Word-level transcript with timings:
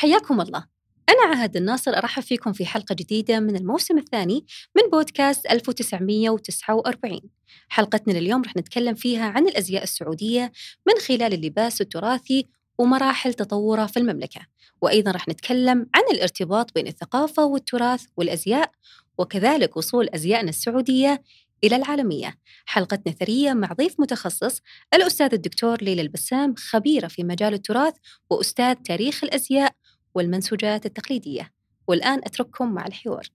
حياكم 0.00 0.40
الله. 0.40 0.64
أنا 1.08 1.36
عهد 1.36 1.56
الناصر 1.56 1.90
أرحب 1.90 2.22
فيكم 2.22 2.52
في 2.52 2.66
حلقة 2.66 2.94
جديدة 2.94 3.40
من 3.40 3.56
الموسم 3.56 3.98
الثاني 3.98 4.46
من 4.76 4.90
بودكاست 4.90 5.46
1949 5.46 7.20
حلقتنا 7.68 8.12
لليوم 8.12 8.42
رح 8.42 8.56
نتكلم 8.56 8.94
فيها 8.94 9.24
عن 9.24 9.48
الأزياء 9.48 9.82
السعودية 9.82 10.52
من 10.86 10.94
خلال 11.06 11.34
اللباس 11.34 11.80
التراثي 11.80 12.46
ومراحل 12.78 13.34
تطوره 13.34 13.86
في 13.86 13.96
المملكة. 13.96 14.40
وأيضا 14.82 15.10
رح 15.10 15.28
نتكلم 15.28 15.86
عن 15.94 16.02
الارتباط 16.12 16.74
بين 16.74 16.86
الثقافة 16.86 17.44
والتراث 17.44 18.04
والأزياء 18.16 18.70
وكذلك 19.18 19.76
وصول 19.76 20.08
أزيائنا 20.08 20.48
السعودية 20.48 21.22
إلى 21.64 21.76
العالمية. 21.76 22.38
حلقتنا 22.66 23.12
ثرية 23.12 23.52
مع 23.52 23.72
ضيف 23.72 24.00
متخصص 24.00 24.60
الأستاذ 24.94 25.34
الدكتور 25.34 25.82
ليلى 25.82 26.02
البسام 26.02 26.54
خبيرة 26.54 27.08
في 27.08 27.24
مجال 27.24 27.54
التراث 27.54 27.94
وأستاذ 28.30 28.74
تاريخ 28.74 29.24
الأزياء 29.24 29.79
والمنسوجات 30.14 30.86
التقليدية. 30.86 31.50
والآن 31.88 32.18
أترككم 32.18 32.72
مع 32.72 32.86
الحوار. 32.86 33.26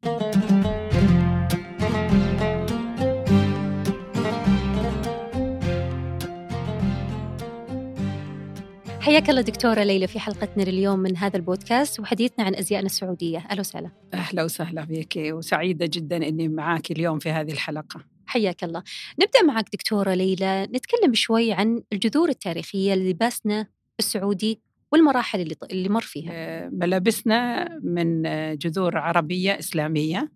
حياك 9.00 9.30
الله 9.30 9.42
دكتورة 9.42 9.84
ليلى 9.84 10.08
في 10.08 10.20
حلقتنا 10.20 10.64
لليوم 10.64 11.00
من 11.00 11.18
هذا 11.18 11.38
البودكاست 11.38 12.00
وحديثنا 12.00 12.46
عن 12.46 12.56
أزيائنا 12.56 12.86
السعودية. 12.86 13.38
أهلا 13.38 13.60
وسهلا. 13.60 13.92
أهلا 14.14 14.44
وسهلا 14.44 14.84
بك 14.84 15.14
وسعيدة 15.18 15.86
جدا 15.86 16.18
أني 16.18 16.48
معك 16.48 16.92
اليوم 16.92 17.20
في 17.20 17.30
هذه 17.30 17.52
الحلقة. 17.52 18.06
حياك 18.26 18.64
الله. 18.64 18.84
نبدأ 19.22 19.44
معك 19.44 19.66
دكتورة 19.74 20.14
ليلى 20.14 20.64
نتكلم 20.64 21.14
شوي 21.14 21.54
عن 21.54 21.84
الجذور 21.94 22.30
التاريخية 22.30 22.94
للباسنا 22.94 23.68
السعودي 24.00 24.62
والمراحل 24.96 25.42
اللي 25.42 25.56
اللي 25.72 25.90
مر 25.90 26.02
فيها؟ 26.02 26.32
آه، 26.34 26.70
ملابسنا 26.70 27.70
من 27.84 28.22
جذور 28.58 28.98
عربية 28.98 29.60
إسلامية 29.60 30.32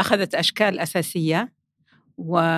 أخذت 0.00 0.34
أشكال 0.34 0.78
أساسية 0.78 1.52
ومن 2.16 2.56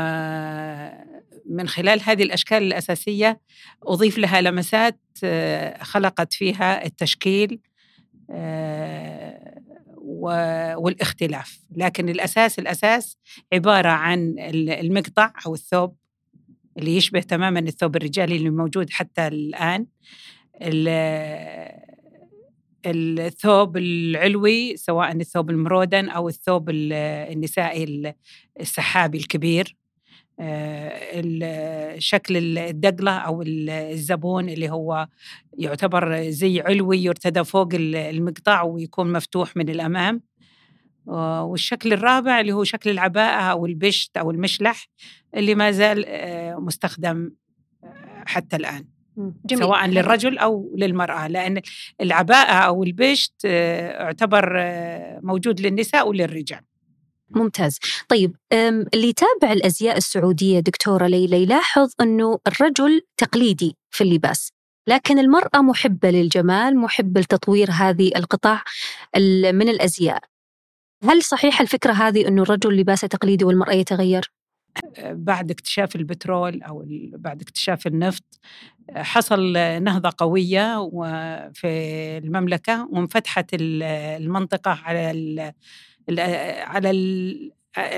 خلال 1.66 2.00
هذه 2.02 2.22
الأشكال 2.22 2.62
الأساسية 2.62 3.40
أضيف 3.82 4.18
لها 4.18 4.40
لمسات 4.40 5.00
آه، 5.24 5.82
خلقت 5.82 6.32
فيها 6.32 6.86
التشكيل 6.86 7.60
آه، 8.30 9.62
والاختلاف. 10.76 11.60
لكن 11.76 12.08
الأساس 12.08 12.58
الأساس 12.58 13.18
عبارة 13.52 13.88
عن 13.88 14.34
المقطع 14.38 15.32
أو 15.46 15.54
الثوب 15.54 15.96
اللي 16.78 16.96
يشبه 16.96 17.20
تماما 17.20 17.60
الثوب 17.60 17.96
الرجالي 17.96 18.36
اللي 18.36 18.50
موجود 18.50 18.90
حتى 18.90 19.26
الآن. 19.26 19.86
الثوب 22.86 23.76
العلوي 23.76 24.76
سواء 24.76 25.12
الثوب 25.12 25.50
المرودن 25.50 26.08
أو 26.08 26.28
الثوب 26.28 26.70
النسائي 26.70 28.14
السحابي 28.60 29.18
الكبير. 29.18 29.76
آه، 30.40 31.98
شكل 31.98 32.58
الدقلة 32.58 33.12
أو 33.12 33.42
الزبون 33.46 34.48
اللي 34.48 34.70
هو 34.70 35.08
يعتبر 35.58 36.30
زي 36.30 36.60
علوي 36.60 36.98
يرتدى 37.04 37.44
فوق 37.44 37.68
المقطع 37.74 38.62
ويكون 38.62 39.12
مفتوح 39.12 39.56
من 39.56 39.68
الأمام. 39.68 40.22
والشكل 41.06 41.92
الرابع 41.92 42.40
اللي 42.40 42.52
هو 42.52 42.64
شكل 42.64 42.90
العباءة 42.90 43.42
أو 43.42 43.66
البشت 43.66 44.16
أو 44.16 44.30
المشلح 44.30 44.88
اللي 45.36 45.54
ما 45.54 45.70
زال 45.70 46.04
آه، 46.08 46.56
مستخدم 46.56 47.30
آه، 47.84 48.24
حتى 48.26 48.56
الآن. 48.56 48.93
جميل. 49.16 49.64
سواء 49.64 49.86
للرجل 49.86 50.38
أو 50.38 50.74
للمرأة 50.76 51.28
لأن 51.28 51.60
العباءة 52.00 52.52
أو 52.52 52.82
البشت 52.82 53.32
آه، 53.44 54.04
اعتبر 54.04 54.54
آه، 54.58 55.20
موجود 55.22 55.60
للنساء 55.60 56.08
وللرجال. 56.08 56.60
ممتاز. 57.30 57.78
طيب 58.08 58.36
اللي 58.94 59.08
يتابع 59.08 59.52
الأزياء 59.52 59.96
السعودية 59.96 60.60
دكتورة 60.60 61.06
ليلى 61.06 61.42
يلاحظ 61.42 61.92
أنه 62.00 62.38
الرجل 62.46 63.00
تقليدي 63.16 63.76
في 63.90 64.04
اللباس 64.04 64.50
لكن 64.88 65.18
المرأة 65.18 65.60
محبة 65.62 66.10
للجمال 66.10 66.76
محبة 66.76 67.20
لتطوير 67.20 67.70
هذه 67.70 68.10
القطع 68.16 68.62
من 69.52 69.68
الأزياء. 69.68 70.22
هل 71.04 71.22
صحيح 71.22 71.60
الفكرة 71.60 71.92
هذه 71.92 72.28
أنه 72.28 72.42
الرجل 72.42 72.76
لباسه 72.76 73.08
تقليدي 73.08 73.44
والمرأة 73.44 73.72
يتغير؟ 73.72 74.30
بعد 75.00 75.50
اكتشاف 75.50 75.96
البترول 75.96 76.62
أو 76.62 76.84
بعد 77.12 77.42
اكتشاف 77.42 77.86
النفط 77.86 78.40
حصل 78.96 79.52
نهضة 79.82 80.12
قوية 80.18 80.90
في 81.54 81.68
المملكة 82.24 82.88
وانفتحت 82.92 83.50
المنطقة 83.54 84.70
على 84.84 85.52
على 86.66 86.90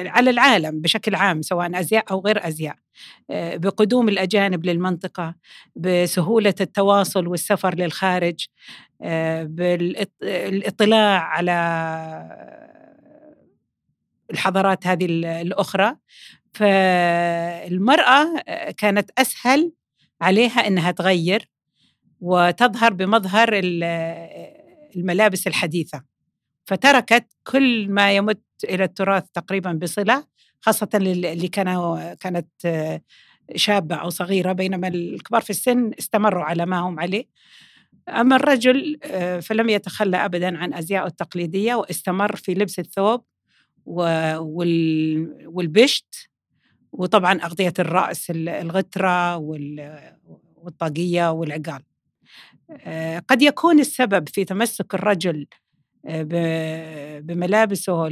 على 0.06 0.30
العالم 0.30 0.80
بشكل 0.80 1.14
عام 1.14 1.42
سواء 1.42 1.80
أزياء 1.80 2.04
أو 2.10 2.20
غير 2.20 2.48
أزياء. 2.48 2.76
بقدوم 3.30 4.08
الأجانب 4.08 4.66
للمنطقة 4.66 5.34
بسهولة 5.76 6.54
التواصل 6.60 7.26
والسفر 7.26 7.74
للخارج 7.74 8.46
بالاطلاع 10.20 11.20
على 11.20 11.52
الحضارات 14.30 14.86
هذه 14.86 15.06
الأخرى. 15.42 15.96
فالمرأة 16.56 18.42
كانت 18.76 19.10
أسهل 19.18 19.72
عليها 20.20 20.66
أنها 20.66 20.90
تغير 20.90 21.48
وتظهر 22.20 22.92
بمظهر 22.92 23.50
الملابس 24.96 25.46
الحديثة. 25.46 26.02
فتركت 26.64 27.26
كل 27.46 27.88
ما 27.90 28.16
يمت 28.16 28.42
إلى 28.64 28.84
التراث 28.84 29.24
تقريبا 29.34 29.72
بصلة 29.72 30.26
خاصة 30.60 30.88
اللي 30.94 31.48
كانوا 31.48 32.14
كانت 32.14 32.48
شابة 33.54 33.96
أو 33.96 34.10
صغيرة 34.10 34.52
بينما 34.52 34.88
الكبار 34.88 35.40
في 35.40 35.50
السن 35.50 35.90
استمروا 35.98 36.44
على 36.44 36.66
ما 36.66 36.78
هم 36.78 37.00
عليه. 37.00 37.24
أما 38.08 38.36
الرجل 38.36 38.98
فلم 39.42 39.68
يتخلى 39.68 40.16
أبدا 40.16 40.58
عن 40.58 40.74
أزيائه 40.74 41.06
التقليدية 41.06 41.74
واستمر 41.74 42.36
في 42.36 42.54
لبس 42.54 42.78
الثوب 42.78 43.24
والبشت. 45.46 46.28
وطبعا 46.96 47.40
أغطية 47.40 47.72
الرأس 47.78 48.30
الغترة 48.30 49.36
والطاقية 50.56 51.32
والعقال. 51.32 51.82
آه، 52.70 53.18
قد 53.18 53.42
يكون 53.42 53.80
السبب 53.80 54.28
في 54.28 54.44
تمسك 54.44 54.94
الرجل 54.94 55.46
آه، 56.06 57.20
بملابسه 57.20 58.06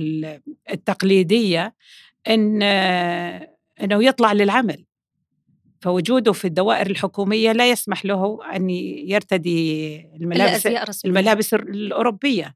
التقليدية 0.71 1.75
إن 2.29 2.63
آه، 2.63 3.55
أنه 3.83 4.05
يطلع 4.05 4.33
للعمل. 4.33 4.85
فوجوده 5.81 6.33
في 6.33 6.45
الدوائر 6.45 6.91
الحكومية 6.91 7.53
لا 7.53 7.71
يسمح 7.71 8.05
له 8.05 8.39
أن 8.57 8.71
يرتدي 8.71 10.01
الملابس, 10.21 10.67
الملابس 11.05 11.55
الأوروبية. 11.55 12.55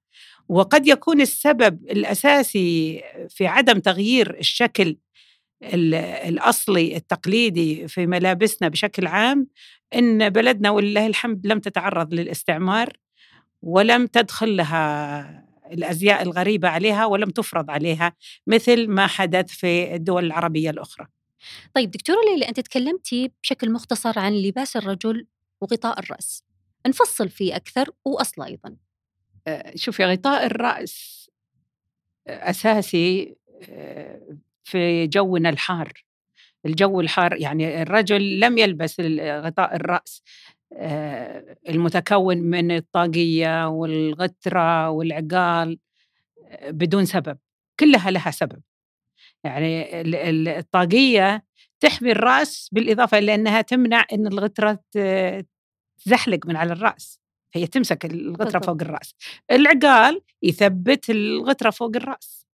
وقد 0.48 0.86
يكون 0.86 1.20
السبب 1.20 1.90
الأساسي 1.90 3.02
في 3.28 3.46
عدم 3.46 3.78
تغيير 3.78 4.38
الشكل 4.38 4.96
الأصلي 5.62 6.96
التقليدي 6.96 7.88
في 7.88 8.06
ملابسنا 8.06 8.68
بشكل 8.68 9.06
عام 9.06 9.46
إن 9.94 10.28
بلدنا 10.28 10.70
ولله 10.70 11.06
الحمد 11.06 11.46
لم 11.46 11.58
تتعرض 11.58 12.14
للاستعمار 12.14 12.92
ولم 13.62 14.06
تدخل 14.06 14.56
لها 14.56 15.48
الأزياء 15.72 16.22
الغريبة 16.22 16.68
عليها 16.68 17.06
ولم 17.06 17.30
تفرض 17.30 17.70
عليها 17.70 18.12
مثل 18.46 18.88
ما 18.88 19.06
حدث 19.06 19.50
في 19.50 19.94
الدول 19.94 20.24
العربية 20.24 20.70
الأخرى. 20.70 21.06
طيب 21.74 21.90
دكتورة 21.90 22.20
ليلى 22.24 22.48
أنت 22.48 22.60
تكلمتي 22.60 23.32
بشكل 23.42 23.72
مختصر 23.72 24.18
عن 24.18 24.32
لباس 24.32 24.76
الرجل 24.76 25.26
وغطاء 25.60 25.98
الرأس. 25.98 26.44
نفصل 26.86 27.28
فيه 27.28 27.56
أكثر 27.56 27.90
وأصله 28.04 28.46
أيضا. 28.46 28.76
آه، 29.46 29.72
شوفي 29.76 30.04
غطاء 30.04 30.46
الرأس 30.46 31.30
أساسي 32.26 33.36
آه، 33.62 34.38
في 34.68 35.06
جونا 35.06 35.48
الحار. 35.48 35.92
الجو 36.66 37.00
الحار 37.00 37.36
يعني 37.36 37.82
الرجل 37.82 38.40
لم 38.40 38.58
يلبس 38.58 39.00
غطاء 39.20 39.76
الرأس. 39.76 40.22
آه، 40.72 41.56
المتكون 41.68 42.38
من 42.38 42.70
الطاقية 42.76 43.68
والغترة 43.68 44.90
والعقال 44.90 45.78
آه، 46.46 46.70
بدون 46.70 47.04
سبب. 47.04 47.38
كلها 47.80 48.10
لها 48.10 48.30
سبب. 48.30 48.60
يعني 49.44 50.00
الطاقية 50.58 51.44
تحمي 51.80 52.12
الرأس 52.12 52.68
بالإضافة 52.72 53.20
لأنها 53.20 53.60
تمنع 53.62 54.04
أن 54.12 54.26
الغترة 54.26 54.78
تزحلق 56.04 56.46
من 56.46 56.56
على 56.56 56.72
الرأس. 56.72 57.20
هي 57.54 57.66
تمسك 57.66 58.04
الغترة 58.04 58.60
فوق 58.60 58.82
الرأس. 58.82 59.14
العقال 59.50 60.20
يثبت 60.42 61.10
الغترة 61.10 61.70
فوق 61.70 61.96
الرأس. 61.96 62.47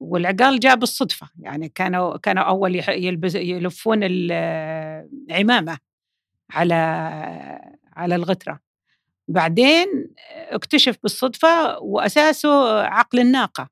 والعقال 0.00 0.60
جاء 0.60 0.76
بالصدفة 0.76 1.30
يعني 1.38 1.68
كانوا 1.68 2.16
كانوا 2.16 2.42
أول 2.42 2.82
يلبس 2.88 3.34
يلفون 3.34 3.98
العمامه 4.02 5.78
على 6.50 6.74
على 7.96 8.14
الغترة. 8.14 8.60
بعدين 9.28 9.86
اكتشف 10.50 10.98
بالصدفة 11.02 11.78
وأساسه 11.78 12.80
عقل 12.82 13.20
الناقة 13.20 13.68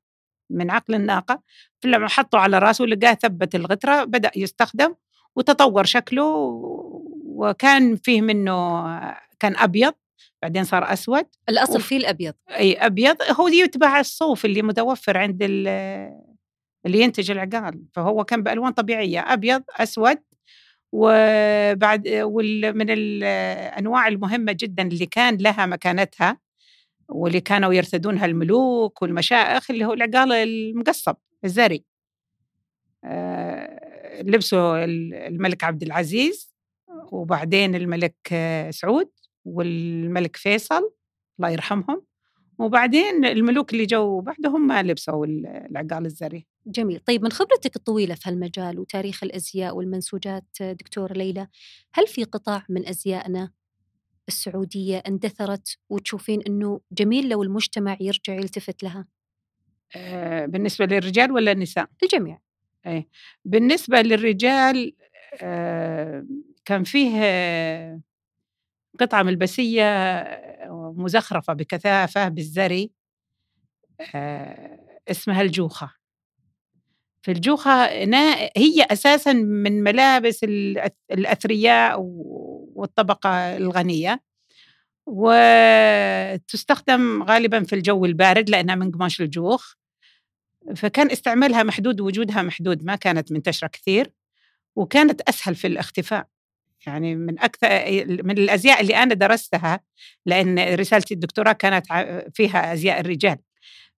من 0.49 0.71
عقل 0.71 0.95
الناقة. 0.95 1.41
فلما 1.81 2.07
حطه 2.07 2.37
على 2.39 2.59
رأسه 2.59 2.85
لقاه 2.85 3.13
ثبت 3.13 3.55
الغترة 3.55 4.03
بدأ 4.03 4.31
يستخدم 4.35 4.95
وتطور 5.35 5.83
شكله 5.83 6.23
وكان 7.25 7.95
فيه 7.95 8.21
منه 8.21 8.83
كان 9.39 9.55
أبيض 9.57 9.93
بعدين 10.41 10.63
صار 10.63 10.93
أسود 10.93 11.25
الأصل 11.49 11.75
وف... 11.75 11.87
فيه 11.87 11.97
الأبيض. 11.97 12.33
أي 12.49 12.73
أبيض 12.73 13.15
هو 13.39 13.47
يتبع 13.47 13.99
الصوف 13.99 14.45
اللي 14.45 14.61
متوفر 14.61 15.17
عند 15.17 15.43
اللي 16.85 17.01
ينتج 17.01 17.31
العقال 17.31 17.83
فهو 17.93 18.23
كان 18.23 18.43
بألوان 18.43 18.71
طبيعية 18.71 19.19
أبيض 19.33 19.63
أسود 19.71 20.17
وبعد 20.91 22.07
من 22.75 22.89
الأنواع 22.89 24.07
المهمة 24.07 24.51
جدا 24.59 24.83
اللي 24.87 25.05
كان 25.05 25.37
لها 25.37 25.65
مكانتها 25.65 26.37
واللي 27.09 27.41
كانوا 27.41 27.73
يرتدونها 27.73 28.25
الملوك 28.25 29.01
والمشائخ 29.01 29.71
اللي 29.71 29.85
هو 29.85 29.93
العقال 29.93 30.31
المقصب 30.31 31.15
الزري. 31.45 31.85
آه، 33.03 34.21
لبسه 34.21 34.83
الملك 34.83 35.63
عبد 35.63 35.83
العزيز 35.83 36.55
وبعدين 37.11 37.75
الملك 37.75 38.15
سعود. 38.69 39.09
والملك 39.49 40.35
فيصل 40.35 40.91
الله 41.39 41.49
يرحمهم 41.49 42.01
وبعدين 42.59 43.25
الملوك 43.25 43.73
اللي 43.73 43.85
جو 43.85 44.21
بعدهم 44.21 44.67
ما 44.67 44.83
لبسوا 44.83 45.25
العقال 45.25 46.05
الزري 46.05 46.45
جميل 46.67 46.99
طيب 46.99 47.23
من 47.23 47.31
خبرتك 47.31 47.75
الطويلة 47.75 48.15
في 48.15 48.29
هالمجال 48.29 48.79
وتاريخ 48.79 49.23
الأزياء 49.23 49.75
والمنسوجات 49.75 50.43
دكتورة 50.61 51.13
ليلى 51.13 51.47
هل 51.93 52.07
في 52.07 52.23
قطاع 52.23 52.65
من 52.69 52.87
أزيائنا 52.87 53.51
السعودية 54.27 54.97
اندثرت 54.97 55.77
وتشوفين 55.89 56.41
أنه 56.41 56.81
جميل 56.91 57.29
لو 57.29 57.43
المجتمع 57.43 57.97
يرجع 57.99 58.33
يلتفت 58.33 58.83
لها 58.83 59.07
آه 59.95 60.45
بالنسبة 60.45 60.85
للرجال 60.85 61.31
ولا 61.31 61.51
النساء؟ 61.51 61.89
الجميع 62.03 62.39
أي. 62.87 63.07
بالنسبة 63.45 64.01
للرجال 64.01 64.93
آه 65.41 66.25
كان 66.65 66.83
فيه 66.83 67.11
آه 67.23 68.01
قطعة 68.99 69.23
ملبسية 69.23 69.83
مزخرفة 70.95 71.53
بكثافة 71.53 72.27
بالزري 72.27 72.91
آه 74.15 74.79
اسمها 75.07 75.41
الجوخة. 75.41 75.91
في 77.21 77.31
الجوخة 77.31 77.85
هي 78.57 78.83
أساسا 78.91 79.33
من 79.33 79.83
ملابس 79.83 80.43
الأثرياء 81.11 81.99
والطبقة 82.75 83.57
الغنية. 83.57 84.21
وتستخدم 85.05 86.43
غالبا 87.23 87.63
في 87.63 87.73
الجو 87.75 88.05
البارد 88.05 88.49
لأنها 88.49 88.75
من 88.75 88.91
قماش 88.91 89.21
الجوخ. 89.21 89.73
فكان 90.75 91.11
استعمالها 91.11 91.63
محدود 91.63 92.01
وجودها 92.01 92.41
محدود 92.41 92.83
ما 92.83 92.95
كانت 92.95 93.31
منتشرة 93.31 93.67
كثير 93.67 94.11
وكانت 94.75 95.21
أسهل 95.21 95.55
في 95.55 95.67
الاختفاء. 95.67 96.27
يعني 96.87 97.15
من 97.15 97.39
أكثر 97.39 97.69
من 98.23 98.37
الأزياء 98.37 98.81
اللي 98.81 98.95
أنا 99.03 99.13
درستها 99.15 99.79
لأن 100.25 100.75
رسالتي 100.75 101.13
الدكتوراه 101.13 101.51
كانت 101.51 101.85
فيها 102.33 102.73
أزياء 102.73 102.99
الرجال. 102.99 103.37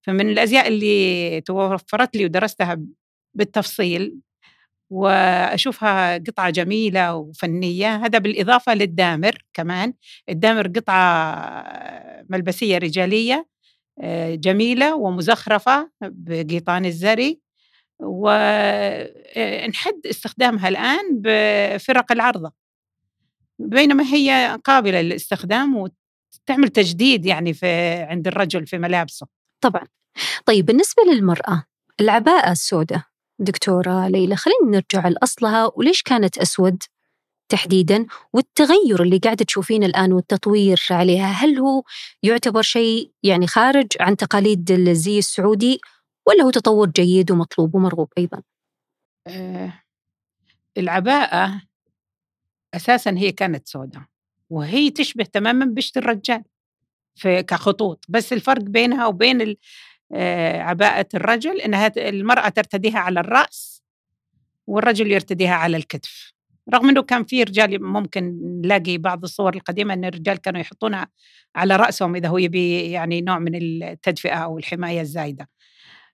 فمن 0.01 0.29
الأزياء 0.29 0.67
اللي 0.67 1.41
توفرت 1.41 2.15
لي 2.17 2.25
ودرستها 2.25 2.77
بالتفصيل 3.35 4.15
وأشوفها 4.91 6.17
قطعة 6.17 6.49
جميلة 6.49 7.15
وفنية 7.15 7.95
هذا 7.95 8.19
بالإضافة 8.19 8.73
للدامر 8.73 9.45
كمان. 9.53 9.93
الدامر 10.29 10.67
قطعة 10.67 12.25
ملبسية 12.29 12.77
رجالية 12.77 13.47
آه، 14.01 14.35
جميلة 14.35 14.95
ومزخرفة 14.95 15.91
بقيطان 16.01 16.85
الزري. 16.85 17.41
ونحد 17.99 19.93
استخدامها 20.09 20.67
الآن 20.69 21.21
بفرق 21.21 22.11
العرضة. 22.11 22.60
بينما 23.69 24.03
هي 24.03 24.59
قابلة 24.63 25.01
للاستخدام 25.01 25.75
وتعمل 25.75 26.69
تجديد 26.69 27.25
يعني 27.25 27.53
في 27.53 27.93
عند 27.93 28.27
الرجل 28.27 28.67
في 28.67 28.77
ملابسه. 28.77 29.27
طبعا. 29.61 29.87
طيب 30.45 30.65
بالنسبة 30.65 31.03
للمرأة 31.03 31.63
العباءة 32.01 32.51
السوداء 32.51 33.01
دكتورة 33.39 34.07
ليلى 34.07 34.35
خلينا 34.35 34.65
نرجع 34.65 35.07
لأصلها 35.07 35.71
وليش 35.75 36.01
كانت 36.01 36.37
أسود 36.37 36.83
تحديدا 37.51 38.05
والتغير 38.33 39.03
اللي 39.03 39.17
قاعدة 39.17 39.45
تشوفينه 39.45 39.85
الآن 39.85 40.13
والتطوير 40.13 40.81
عليها؟ 40.89 41.25
هل 41.25 41.59
هو 41.59 41.83
يعتبر 42.23 42.61
شيء 42.61 43.11
يعني 43.23 43.47
خارج 43.47 43.87
عن 43.99 44.17
تقاليد 44.17 44.71
الزي 44.71 45.19
السعودي 45.19 45.81
ولا 46.27 46.43
هو 46.43 46.49
تطور 46.49 46.89
جيد 46.89 47.31
ومطلوب 47.31 47.75
ومرغوب 47.75 48.13
أيضا؟ 48.17 48.41
آه 49.27 49.73
العباءة 50.77 51.61
أساسا 52.73 53.11
هي 53.17 53.31
كانت 53.31 53.67
سوداء 53.67 54.03
وهي 54.49 54.89
تشبه 54.89 55.23
تماما 55.23 55.65
بشت 55.65 55.97
الرجال 55.97 56.43
في 57.15 57.43
كخطوط 57.43 58.05
بس 58.09 58.33
الفرق 58.33 58.61
بينها 58.61 59.07
وبين 59.07 59.55
آه، 60.13 60.61
عباءة 60.61 61.07
الرجل 61.13 61.61
إنها 61.61 61.91
المرأة 61.97 62.49
ترتديها 62.49 62.99
على 62.99 63.19
الرأس 63.19 63.83
والرجل 64.67 65.11
يرتديها 65.11 65.53
على 65.55 65.77
الكتف 65.77 66.33
رغم 66.73 66.89
إنه 66.89 67.01
كان 67.01 67.23
في 67.23 67.43
رجال 67.43 67.83
ممكن 67.83 68.39
نلاقي 68.63 68.97
بعض 68.97 69.23
الصور 69.23 69.53
القديمة 69.55 69.93
إن 69.93 70.05
الرجال 70.05 70.37
كانوا 70.37 70.61
يحطونها 70.61 71.07
على 71.55 71.75
رأسهم 71.75 72.15
إذا 72.15 72.27
هو 72.27 72.37
يبي 72.37 72.91
يعني 72.91 73.21
نوع 73.21 73.39
من 73.39 73.55
التدفئة 73.55 74.35
أو 74.35 74.57
الحماية 74.57 75.01
الزايدة. 75.01 75.49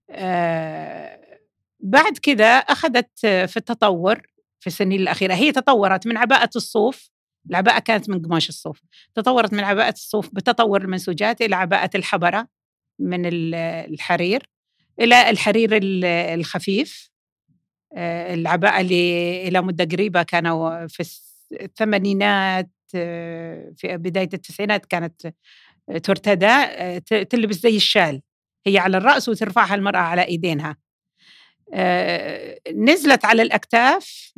آه 0.09 1.19
بعد 1.79 2.17
كذا 2.17 2.45
أخذت 2.45 3.19
في 3.19 3.57
التطور 3.57 4.21
في 4.59 4.67
السنين 4.67 5.01
الأخيرة. 5.01 5.33
هي 5.33 5.51
تطورت 5.51 6.07
من 6.07 6.17
عباءة 6.17 6.49
الصوف 6.55 7.09
العباءة 7.49 7.79
كانت 7.79 8.09
من 8.09 8.21
قماش 8.21 8.49
الصوف 8.49 8.81
تطورت 9.15 9.53
من 9.53 9.63
عباءة 9.63 9.93
الصوف 9.93 10.29
بتطور 10.33 10.81
المنسوجات 10.81 11.41
إلى 11.41 11.55
عباءة 11.55 11.89
الحبرة 11.95 12.47
من 12.99 13.21
الحرير 13.25 14.49
إلى 14.99 15.29
الحرير 15.29 15.69
الخفيف. 16.33 17.11
آه، 17.93 18.33
العباءة 18.33 18.81
اللي 18.81 19.47
إلى 19.47 19.61
مدة 19.61 19.85
قريبة 19.85 20.23
كانوا 20.23 20.87
في 20.87 21.03
الثمانينات 21.61 22.71
آه، 22.95 23.73
في 23.77 23.97
بداية 23.97 24.29
التسعينات 24.33 24.85
كانت 24.85 25.33
ترتدى 26.03 26.45
آه، 26.45 26.97
تلبس 26.99 27.55
زي 27.55 27.75
الشال 27.75 28.21
هي 28.67 28.77
على 28.77 28.97
الرأس 28.97 29.29
وترفعها 29.29 29.75
المرأة 29.75 29.99
على 29.99 30.25
إيدينها. 30.25 30.77
نزلت 32.73 33.25
على 33.25 33.41
الأكتاف 33.41 34.33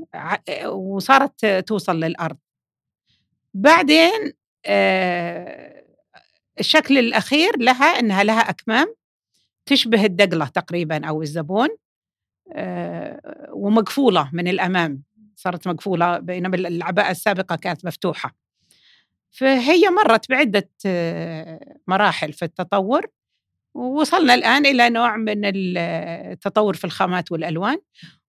وصارت 0.67 1.45
توصل 1.45 2.00
للأرض. 2.00 2.38
بعدين 3.53 4.33
الشكل 6.59 6.98
الأخير 6.98 7.57
لها 7.57 7.86
أنها 7.86 8.24
لها 8.24 8.50
أكمام 8.50 8.95
تشبه 9.65 10.05
الدقلة 10.05 10.45
تقريبا 10.45 11.05
أو 11.05 11.21
الزبون 11.21 11.69
آه، 12.53 13.50
ومقفولة 13.53 14.29
من 14.33 14.48
الأمام 14.48 15.03
صارت 15.36 15.67
مقفولة 15.67 16.19
بينما 16.19 16.55
العباءة 16.55 17.12
السابقة 17.12 17.55
كانت 17.55 17.86
مفتوحة. 17.86 18.36
فهي 19.31 19.89
مرت 19.89 20.29
بعدة 20.29 20.69
آه، 20.86 21.77
مراحل 21.88 22.33
في 22.33 22.45
التطور. 22.45 23.07
ووصلنا 23.73 24.33
الآن 24.33 24.65
إلى 24.65 24.89
نوع 24.89 25.17
من 25.17 25.41
التطور 25.45 26.73
في 26.73 26.83
الخامات 26.83 27.31
والألوان 27.31 27.77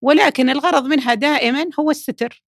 ولكن 0.02 0.50
الغرض 0.50 0.86
منها 0.86 1.14
دائما 1.14 1.66
هو 1.80 1.92
الستر 1.92 2.44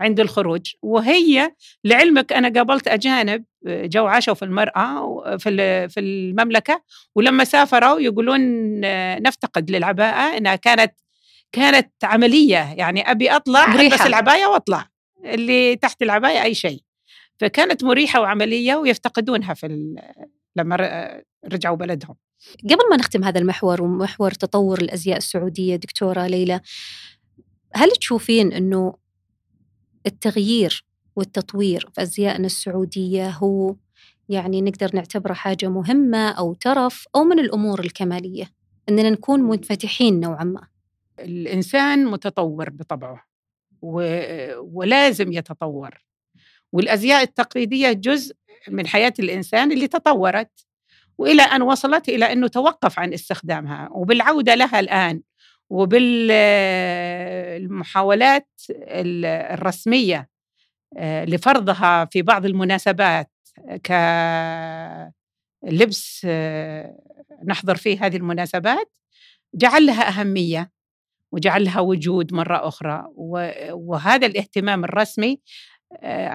عند 0.00 0.20
الخروج. 0.20 0.72
وهي 0.82 1.54
لعلمك 1.84 2.32
أنا 2.32 2.48
قابلت 2.48 2.88
أجانب 2.88 3.44
آه، 3.66 3.86
جو 3.86 4.06
عاشوا 4.06 4.34
في 4.34 4.44
المرأة 4.44 5.36
في 5.36 5.88
في 5.88 6.00
المملكة 6.00 6.82
ولما 7.14 7.44
سافروا 7.44 8.00
يقولون 8.00 8.40
نفتقد 9.22 9.70
للعباءة 9.70 10.36
إنها 10.36 10.56
كانت 10.56 10.94
كانت 11.52 11.92
عملية. 12.02 12.74
يعني 12.76 13.10
أبي 13.10 13.30
أطلع 13.30 13.74
البس 13.74 14.00
العباية 14.00 14.46
وأطلع. 14.46 14.88
اللي 15.24 15.76
تحت 15.76 16.02
العباية 16.02 16.42
أي 16.42 16.54
شيء. 16.54 16.80
فكانت 17.40 17.84
مريحة 17.84 18.20
وعملية 18.20 18.74
ويفتقدونها 18.74 19.54
في 19.54 19.94
لما 20.56 20.76
رجعوا 21.52 21.76
بلدهم. 21.76 22.16
قبل 22.64 22.90
ما 22.90 22.96
نختم 22.96 23.24
هذا 23.24 23.38
المحور 23.38 23.82
ومحور 23.82 24.30
تطور 24.30 24.78
الأزياء 24.78 25.16
السعودية 25.16 25.76
دكتورة 25.76 26.26
ليلى 26.26 26.60
هل 27.74 27.90
تشوفين 27.90 28.52
إنه 28.52 28.94
التغيير 30.06 30.84
والتطوير 31.16 31.90
في 31.94 32.02
أزيائنا 32.02 32.46
السعودية 32.46 33.30
هو 33.30 33.76
يعني 34.28 34.62
نقدر 34.62 34.90
نعتبره 34.94 35.32
حاجة 35.32 35.68
مهمة 35.68 36.28
أو 36.28 36.54
ترف 36.54 37.06
أو 37.14 37.24
من 37.24 37.38
الأمور 37.38 37.80
الكمالية؟ 37.80 38.50
أننا 38.88 39.10
نكون 39.10 39.40
منفتحين 39.40 40.20
نوعا 40.20 40.44
ما. 40.44 40.68
الإنسان 41.18 42.04
متطور 42.04 42.70
بطبعه 42.70 43.26
و... 43.82 44.02
ولازم 44.60 45.32
يتطور. 45.32 46.04
والأزياء 46.72 47.22
التقليدية 47.22 47.92
جزء 47.92 48.36
من 48.68 48.86
حياة 48.86 49.12
الإنسان 49.18 49.72
اللي 49.72 49.88
تطورت. 49.88 50.65
وإلى 51.18 51.42
أن 51.42 51.62
وصلت 51.62 52.08
إلى 52.08 52.32
أنه 52.32 52.48
توقف 52.48 52.98
عن 52.98 53.12
استخدامها. 53.12 53.88
وبالعودة 53.92 54.54
لها 54.54 54.80
الآن 54.80 55.22
وبالمحاولات 55.70 58.48
الرسمية 58.70 60.28
آه، 60.96 61.24
لفرضها 61.24 62.04
في 62.04 62.22
بعض 62.22 62.46
المناسبات 62.46 63.30
كلبس 63.86 65.12
آه، 66.24 66.98
نحضر 67.46 67.76
فيه 67.76 68.06
هذه 68.06 68.16
المناسبات 68.16 68.92
جعل 69.54 69.86
لها 69.86 70.08
أهمية 70.08 70.70
وجعل 71.32 71.64
لها 71.64 71.80
وجود 71.80 72.34
مرة 72.34 72.68
أخرى. 72.68 73.04
وهذا 73.72 74.26
الاهتمام 74.26 74.84
الرسمي 74.84 75.40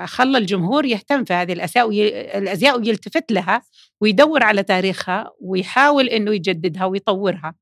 خلى 0.06 0.38
الجمهور 0.38 0.86
يهتم 0.86 1.24
في 1.24 1.34
هذه 1.34 1.53
الأزياء 1.53 1.89
الأزياء 2.38 2.80
ويلتفت 2.80 3.32
لها 3.32 3.62
ويدور 4.01 4.44
على 4.44 4.63
تاريخها 4.63 5.32
ويحاول 5.41 6.08
أنه 6.10 6.32
يجددها 6.34 6.86
ويطورها. 6.86 7.56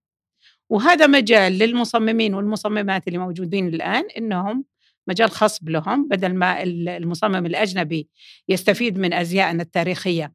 وهذا 0.69 1.07
مجال 1.07 1.53
للمصممين 1.53 2.33
والمصممات 2.33 3.07
اللي 3.07 3.17
موجودين 3.17 3.67
الآن 3.67 4.03
أنهم 4.17 4.65
مجال 5.07 5.31
خاص 5.31 5.59
لهم 5.63 6.07
بدل 6.07 6.33
ما 6.33 6.63
المصمم 6.63 7.45
الأجنبي 7.45 8.07
يستفيد 8.49 8.97
من 8.99 9.13
أزيائنا 9.13 9.63
التاريخية 9.63 10.33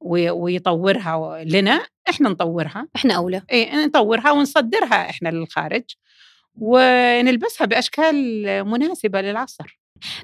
ويطورها 0.00 1.44
لنا 1.44 1.86
إحنا 2.10 2.28
نطورها. 2.28 2.88
إحنا 2.96 3.14
أولى. 3.14 3.42
إي 3.52 3.86
نطورها 3.86 4.32
ونصدرها 4.32 5.10
إحنا 5.10 5.28
للخارج 5.28 5.82
ونلبسها 6.54 7.64
بأشكال 7.64 8.44
مناسبة 8.64 9.20
للعصر. 9.20 9.78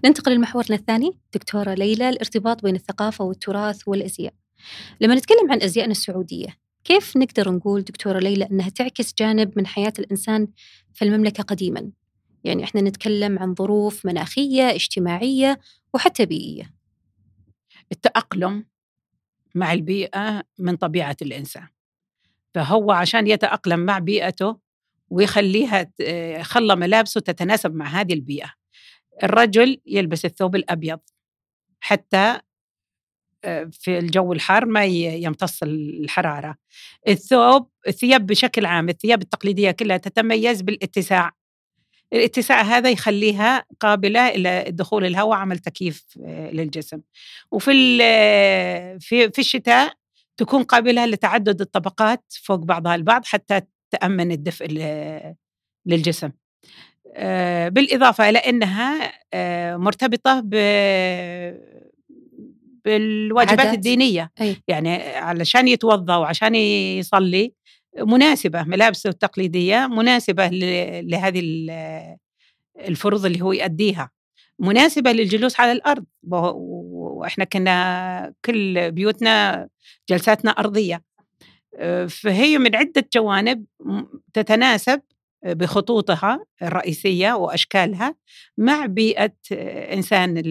ننتقل 0.05 0.35
لمحورنا 0.35 0.77
الثاني 0.77 1.19
دكتورة 1.35 1.75
ليلى 1.75 2.09
الارتباط 2.09 2.62
بين 2.62 2.75
الثقافة 2.75 3.25
والتراث 3.25 3.89
والأزياء. 3.89 4.35
لما 5.00 5.15
نتكلم 5.15 5.53
عن 5.53 5.62
أزيائنا 5.62 5.93
السعودية 5.93 6.57
كيف 6.85 7.17
نقدر 7.17 7.50
نقول 7.50 7.83
دكتورة 7.83 8.19
ليلى 8.19 8.45
أنها 8.45 8.69
تعكس 8.69 9.15
جانب 9.19 9.53
من 9.57 9.67
حياة 9.67 9.93
الإنسان 9.99 10.49
في 10.95 11.05
المملكة 11.05 11.43
قديما؟ 11.43 11.91
يعني 12.45 12.65
إحنا 12.65 12.81
نتكلم 12.81 13.39
عن 13.39 13.55
ظروف 13.55 14.07
مناخية 14.07 14.71
اجتماعية 14.71 15.61
وحتى 15.95 16.27
بيئية. 16.27 16.75
التأقلم 17.93 18.65
مع 19.55 19.73
البيئة 19.73 20.43
من 20.59 20.77
طبيعة 20.77 21.17
الإنسان. 21.23 21.69
فهو 22.55 22.93
عشان 22.93 23.27
يتأقلم 23.27 23.81
مع 23.81 23.99
بيئته 23.99 24.57
ويخليها 25.11 25.91
خلى 26.43 26.77
ملابسه 26.77 27.21
تتناسب 27.21 27.75
مع 27.75 27.87
هذه 27.87 28.12
البيئة. 28.12 28.60
الرجل 29.23 29.81
يلبس 29.87 30.25
الثوب 30.25 30.57
الأبيض 30.57 31.00
حتى 31.81 32.41
آه، 33.45 33.71
في 33.73 33.99
الجو 33.99 34.33
الحار 34.33 34.67
ما 34.67 34.85
يمتص 34.85 35.62
الحرارة. 35.62 36.57
الثوب 37.09 37.69
الثياب 37.89 38.27
بشكل 38.27 38.67
عام 38.67 38.89
الثياب 38.89 39.23
التقليدية 39.23 39.71
كلها 39.71 39.97
تتميز 39.97 40.62
بالاتساع. 40.62 41.33
الاتساع 42.12 42.62
هذا 42.62 42.91
يخليها 42.91 43.65
قابلة 43.81 44.29
إلى 44.29 44.65
دخول 44.69 45.05
الهواء 45.05 45.39
عمل 45.39 45.59
تكييف 45.59 46.05
آه، 46.25 46.50
للجسم. 46.50 47.00
وفي 47.50 47.73
في 49.00 49.31
في 49.31 49.39
الشتاء 49.39 49.95
تكون 50.37 50.62
قابلة 50.62 51.07
لتعدد 51.07 51.61
الطبقات 51.61 52.25
فوق 52.43 52.59
بعضها 52.59 52.95
البعض 52.95 53.25
حتى 53.25 53.61
تأمن 53.91 54.33
الدفء 54.33 54.67
للجسم. 55.87 56.31
بالإضافة 57.69 58.29
إلى 58.29 58.38
أنها 58.38 59.12
مرتبطة 59.76 60.40
بالواجبات 62.85 63.61
عادات. 63.61 63.75
الدينية 63.75 64.31
أي. 64.40 64.57
يعني 64.69 64.97
علشان 65.17 65.69
يتوضأ 65.69 66.17
وعشان 66.17 66.55
يصلي 66.55 67.52
مناسبة 67.99 68.62
ملابسه 68.62 69.11
التقليدية 69.11 69.87
مناسبة 69.87 70.47
لهذه 71.02 71.40
الفروض 72.79 73.26
اللي 73.26 73.43
هو 73.43 73.52
يؤديها 73.52 74.11
مناسبة 74.59 75.12
للجلوس 75.12 75.61
على 75.61 75.73
الأرض 75.73 76.05
وإحنا 76.23 77.45
كنا 77.45 78.33
كل 78.45 78.90
بيوتنا 78.90 79.69
جلساتنا 80.09 80.50
أرضية 80.50 81.02
فهي 82.09 82.59
من 82.59 82.76
عدة 82.76 83.09
جوانب 83.14 83.64
تتناسب 84.35 85.00
بخطوطها 85.45 86.47
الرئيسية 86.63 87.33
وأشكالها 87.33 88.17
مع 88.59 88.87
بيئة 88.87 89.33
إنسان 89.95 90.43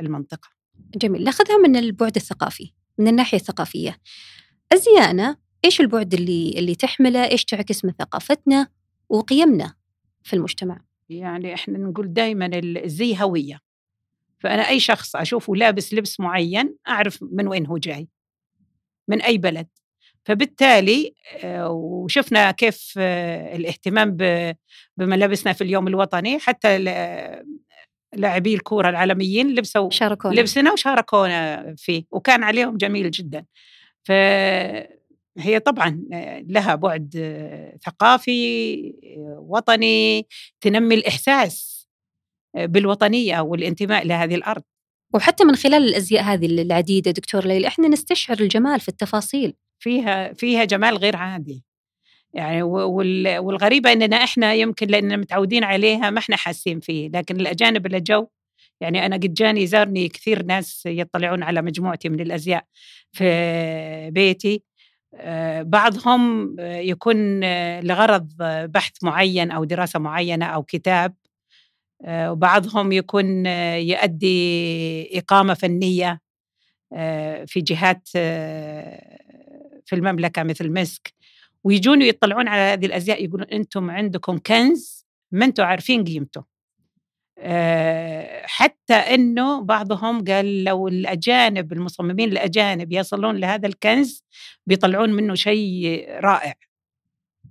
المنطقة. 0.00 0.48
جميل 0.96 1.24
ناخذها 1.24 1.56
من 1.56 1.76
البعد 1.76 2.16
الثقافي 2.16 2.72
من 2.98 3.08
الناحية 3.08 3.38
الثقافية. 3.38 3.98
أزياءنا 4.72 5.36
إيش 5.64 5.80
البعد 5.80 6.14
اللي 6.14 6.54
اللي 6.56 6.74
تحمله؟ 6.74 7.30
إيش 7.30 7.44
تعكس 7.44 7.84
من 7.84 7.92
ثقافتنا 7.98 8.68
وقيمنا 9.08 9.74
في 10.22 10.36
المجتمع؟ 10.36 10.80
يعني 11.08 11.54
إحنا 11.54 11.78
نقول 11.78 12.12
دائما 12.12 12.50
الزي 12.54 13.16
هوية. 13.22 13.60
فأنا 14.38 14.68
أي 14.68 14.80
شخص 14.80 15.16
أشوفه 15.16 15.56
لابس 15.56 15.94
لبس 15.94 16.20
معين 16.20 16.76
أعرف 16.88 17.18
من 17.32 17.48
وين 17.48 17.66
هو 17.66 17.78
جاي. 17.78 18.08
من 19.08 19.22
أي 19.22 19.38
بلد. 19.38 19.66
فبالتالي 20.24 21.14
آه، 21.44 21.70
وشفنا 21.70 22.50
كيف 22.50 22.94
آه، 22.98 23.56
الاهتمام 23.56 24.16
بملابسنا 24.96 25.52
في 25.52 25.64
اليوم 25.64 25.88
الوطني 25.88 26.38
حتى 26.38 26.78
لاعبي 28.14 28.54
الكورة 28.54 28.88
العالميين 28.88 29.54
لبسوا 29.54 29.90
شاركونا. 29.90 30.34
لبسنا 30.34 30.72
وشاركونا 30.72 31.74
فيه 31.78 32.04
وكان 32.10 32.42
عليهم 32.42 32.76
جميل 32.76 33.10
جدا. 33.10 33.44
فهي 34.04 35.58
طبعا 35.64 36.02
لها 36.48 36.74
بعد 36.74 37.10
ثقافي 37.84 38.94
وطني 39.38 40.26
تنمي 40.60 40.94
الإحساس 40.94 41.88
بالوطنية 42.54 43.40
والانتماء 43.40 44.06
لهذه 44.06 44.34
الأرض. 44.34 44.62
وحتى 45.14 45.44
من 45.44 45.56
خلال 45.56 45.82
الأزياء 45.88 46.24
هذه 46.24 46.46
العديدة 46.46 47.10
دكتور 47.10 47.46
ليلى 47.46 47.68
إحنا 47.68 47.88
نستشعر 47.88 48.40
الجمال 48.40 48.80
في 48.80 48.88
التفاصيل. 48.88 49.54
فيها 49.82 50.32
فيها 50.32 50.64
جمال 50.64 50.96
غير 50.96 51.16
عادي. 51.16 51.64
يعني 52.34 52.62
والغريبة 52.62 53.92
إننا 53.92 54.16
إحنا 54.24 54.54
يمكن 54.54 54.86
لأننا 54.88 55.16
متعودين 55.16 55.64
عليها 55.64 56.10
ما 56.10 56.18
إحنا 56.18 56.36
حاسين 56.36 56.80
فيه 56.80 57.08
لكن 57.08 57.40
الأجانب 57.40 57.86
اللي 57.86 58.00
جو 58.00 58.26
يعني 58.80 59.06
أنا 59.06 59.16
قد 59.16 59.34
جاني 59.34 59.66
زارني 59.66 60.08
كثير 60.08 60.44
ناس 60.46 60.86
يطلعون 60.86 61.42
على 61.42 61.62
مجموعتي 61.62 62.08
من 62.08 62.20
الأزياء 62.20 62.64
في 63.12 63.24
بيتي. 64.10 64.62
آه، 65.16 65.62
بعضهم 65.62 66.56
يكون 66.60 67.40
لغرض 67.80 68.28
بحث 68.74 68.92
معين 69.04 69.50
أو 69.50 69.64
دراسة 69.64 69.98
معينة 69.98 70.46
أو 70.46 70.62
كتاب. 70.62 71.14
آه، 72.04 72.32
وبعضهم 72.32 72.92
يكون 72.92 73.46
يؤدي 73.76 75.18
إقامة 75.18 75.54
فنية 75.54 76.20
آه، 76.94 77.44
في 77.44 77.60
جهات 77.60 78.08
في 79.86 79.94
المملكة 79.94 80.42
مثل 80.42 80.72
مسك 80.72 81.14
ويجون 81.64 82.02
يطلعون 82.02 82.48
على 82.48 82.60
هذه 82.60 82.86
الأزياء 82.86 83.24
يقولون 83.24 83.46
أنتم 83.46 83.90
عندكم 83.90 84.38
كنز 84.38 85.06
ما 85.32 85.44
أنتم 85.44 85.64
عارفين 85.64 86.04
قيمته. 86.04 86.52
حتى 88.44 88.94
إنه 88.94 89.60
بعضهم 89.60 90.24
قال 90.24 90.64
لو 90.64 90.88
الأجانب 90.88 91.72
المصممين 91.72 92.28
الأجانب 92.28 92.92
يصلون 92.92 93.36
لهذا 93.36 93.66
الكنز 93.66 94.24
بيطلعون 94.66 95.12
منه 95.12 95.34
شيء 95.34 96.06
رائع. 96.10 96.54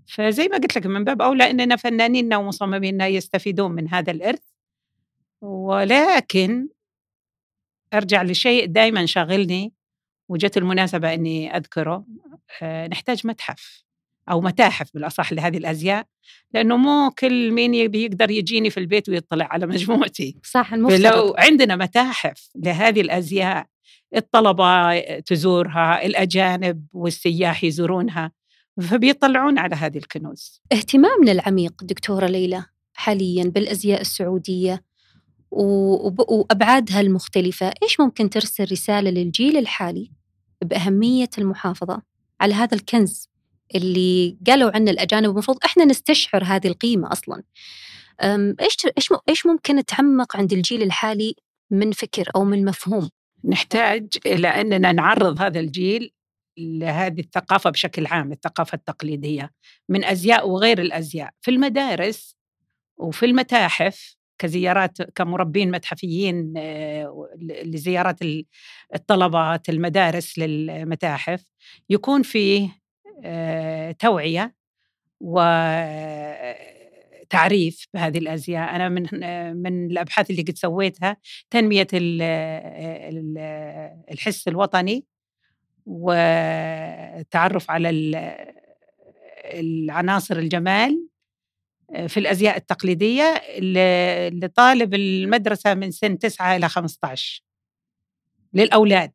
فزي 0.08 0.48
ما 0.48 0.58
قلت 0.58 0.78
لك 0.78 0.86
من 0.86 1.04
باب 1.04 1.22
أولى 1.22 1.50
إننا 1.52 1.76
فنانيننا 1.76 2.38
ومصمميننا 2.38 3.08
يستفيدون 3.08 3.72
من 3.72 3.90
هذا 3.90 4.12
الإرث. 4.12 4.44
ولكن 5.42 6.70
أرجع 7.94 8.24
لشيء 8.24 8.66
دائما 8.66 9.06
شاغلني 9.06 9.74
وجت 10.32 10.58
المناسبة 10.58 11.14
إني 11.14 11.58
أذكره 11.58 12.06
نحتاج 12.64 13.28
متحف 13.28 13.84
أو 14.30 14.42
متاحف 14.42 14.94
بالأصح 14.94 15.34
لهذه 15.34 15.58
الأزياء 15.58 16.06
لأنه 16.54 16.78
مو 16.78 17.12
كل 17.20 17.52
مين 17.52 17.74
يقدر 17.74 18.32
يجيني 18.32 18.70
في 18.70 18.80
البيت 18.80 19.10
ويطلع 19.10 19.46
على 19.46 19.68
مجموعتي. 19.68 20.38
صح 20.44 20.74
المفترض. 20.74 21.02
لو 21.02 21.36
عندنا 21.38 21.76
متاحف 21.76 22.50
لهذه 22.56 23.02
الأزياء 23.02 23.66
الطلبة 24.16 25.00
تزورها 25.20 26.06
الأجانب 26.06 26.86
والسياح 26.94 27.64
يزورونها 27.64 28.32
فبيطلعون 28.82 29.58
على 29.58 29.76
هذه 29.76 29.98
الكنوز. 29.98 30.62
اهتمامنا 30.72 31.32
العميق 31.32 31.84
دكتورة 31.84 32.26
ليلى 32.26 32.66
حاليا 32.94 33.44
بالأزياء 33.44 34.02
السعودية 34.02 34.84
وأبعادها 35.52 37.02
المختلفة 37.02 37.74
إيش 37.84 38.00
ممكن 38.00 38.30
ترسل 38.30 38.72
رسالة 38.72 39.10
للجيل 39.10 39.58
الحالي؟ 39.58 40.12
بأهمية 40.63 41.30
المحافظة 41.38 42.01
على 42.41 42.53
هذا 42.53 42.75
الكنز 42.75 43.30
اللي 43.75 44.38
قالوا 44.48 44.72
عنه 44.75 44.91
الأجانب. 44.91 45.30
المفروض 45.30 45.58
إحنا 45.65 45.86
نستشعر 45.86 46.44
هذه 46.44 46.68
القيمة 46.68 47.12
أصلا. 47.12 47.44
إيش 48.62 48.75
إيش 48.98 49.10
إيش 49.30 49.46
ممكن 49.46 49.86
تعمق 49.86 50.38
عند 50.38 50.53
الجيل 50.53 50.84
الحالي 50.84 51.36
من 51.72 51.91
فكر 51.91 52.32
أو 52.36 52.44
من 52.44 52.65
مفهوم؟ 52.65 53.10
نحتاج 53.46 54.08
إلى 54.25 54.48
أننا 54.48 54.91
نعرض 54.91 55.41
هذا 55.41 55.60
الجيل 55.60 56.13
لهذه 56.58 57.20
الثقافة 57.20 57.70
بشكل 57.70 58.06
عام 58.06 58.32
الثقافة 58.32 58.75
التقليدية 58.75 59.51
من 59.89 60.03
أزياء 60.03 60.50
وغير 60.50 60.82
الأزياء 60.82 61.30
في 61.41 61.51
المدارس 61.51 62.36
وفي 62.98 63.25
المتاحف. 63.25 64.15
كزيارات 64.41 65.01
كمربين 65.01 65.71
متحفيين 65.71 66.53
آه، 66.57 67.29
لزيارات 67.41 68.19
الطلبات 68.95 69.69
المدارس 69.69 70.39
للمتاحف 70.39 71.43
يكون 71.89 72.24
فيه 72.24 72.69
آه، 73.24 73.91
توعية 73.91 74.55
وتعريف 75.19 75.48
بهذه 77.93 78.17
الأزياء. 78.17 78.75
أنا 78.75 78.89
من 78.89 79.07
من 79.63 79.86
الأبحاث 79.91 80.29
اللي 80.31 80.41
قد 80.41 80.57
سويتها 80.57 81.17
تنمية 81.50 81.88
الحس 84.12 84.48
الوطني 84.48 85.05
والتعرف 85.86 87.71
على 87.71 87.89
العناصر 89.45 90.38
الجمال 90.38 91.11
في 92.07 92.19
الأزياء 92.19 92.57
التقليدية 92.57 93.41
لطالب 94.29 94.93
المدرسة 94.93 95.74
من 95.74 95.91
سن 95.91 96.19
9 96.19 96.55
إلى 96.55 96.69
15 96.69 97.43
للأولاد. 98.53 99.12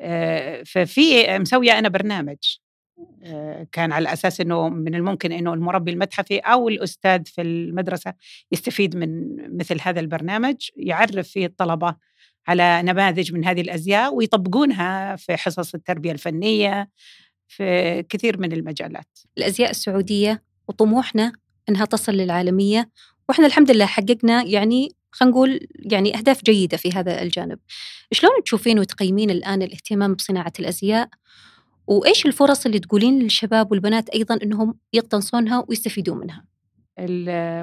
آه، 0.00 0.62
ففي 0.62 1.38
مسوية 1.38 1.78
أنا 1.78 1.88
برنامج. 1.88 2.36
آه، 3.22 3.66
كان 3.72 3.92
على 3.92 4.12
أساس 4.12 4.40
إنه 4.40 4.68
من 4.68 4.94
الممكن 4.94 5.32
إنه 5.32 5.54
المربي 5.54 5.90
المتحفي 5.90 6.38
أو 6.38 6.68
الأستاذ 6.68 7.24
في 7.24 7.42
المدرسة 7.42 8.14
يستفيد 8.52 8.96
من 8.96 9.36
مثل 9.58 9.78
هذا 9.80 10.00
البرنامج 10.00 10.56
يعرف 10.76 11.28
فيه 11.28 11.46
الطلبة 11.46 11.96
على 12.48 12.82
نماذج 12.82 13.32
من 13.32 13.44
هذه 13.44 13.60
الأزياء 13.60 14.14
ويطبقونها 14.14 15.16
في 15.16 15.36
حصص 15.36 15.74
التربية 15.74 16.12
الفنية 16.12 16.88
في 17.48 18.02
كثير 18.02 18.40
من 18.40 18.52
المجالات. 18.52 19.18
الأزياء 19.38 19.70
السعودية 19.70 20.42
وطموحنا 20.68 21.32
إنها 21.68 21.84
تصل 21.84 22.12
للعالمية 22.12 22.90
وإحنا 23.28 23.46
الحمد 23.46 23.70
لله 23.70 23.86
حققنا 23.86 24.42
يعني 24.42 24.96
خلينا 25.10 25.34
نقول 25.34 25.68
يعني 25.78 26.18
أهداف 26.18 26.42
جيدة 26.42 26.76
في 26.76 26.92
هذا 26.92 27.22
الجانب. 27.22 27.58
شلون 28.12 28.32
تشوفين 28.44 28.78
وتقيمين 28.78 29.30
الآن 29.30 29.62
الاهتمام 29.62 30.14
بصناعة 30.14 30.52
الأزياء 30.58 31.08
وإيش 31.86 32.26
الفرص 32.26 32.66
اللي 32.66 32.78
تقولين 32.78 33.18
للشباب 33.18 33.70
والبنات 33.70 34.08
أيضا 34.08 34.38
إنهم 34.42 34.74
يقتنصونها 34.92 35.64
ويستفيدون 35.68 36.18
منها؟ 36.18 36.44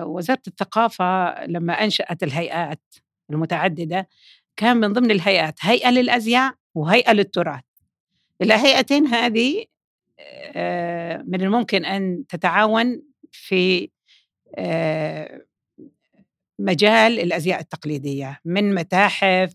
وزارة 0.05 0.41
الثقافة 0.47 1.45
لما 1.45 1.73
أنشأت 1.73 2.23
الهيئات 2.23 2.81
المتعددة 3.29 4.07
كان 4.55 4.77
من 4.77 4.93
ضمن 4.93 5.11
الهيئات 5.11 5.55
هيئة 5.61 5.89
للأزياء 5.89 6.53
وهيئة 6.75 7.13
للتراث. 7.13 7.63
الهيئتين 8.41 9.07
هذه 9.07 9.65
آه، 10.55 11.23
من 11.27 11.41
الممكن 11.41 11.85
أن 11.85 12.23
تتعاون 12.29 13.01
في 13.31 13.89
آه، 14.55 15.41
مجال 16.59 17.19
الأزياء 17.19 17.59
التقليدية 17.59 18.39
من 18.45 18.75
متاحف 18.75 19.53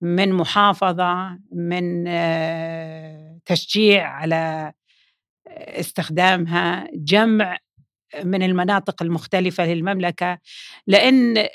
من 0.00 0.32
محافظة 0.32 1.38
من 1.52 2.04
آه، 2.08 3.38
تشجيع 3.46 4.08
على 4.08 4.72
استخدامها 5.48 6.88
جمع 6.94 7.58
من 8.24 8.42
المناطق 8.42 9.02
المختلفة 9.02 9.66
للمملكة 9.66 10.38
لأن 10.86 11.48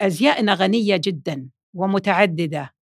أزيائنا 0.00 0.54
غنية 0.54 0.96
جدا 0.96 1.48
ومتعددة. 1.74 2.74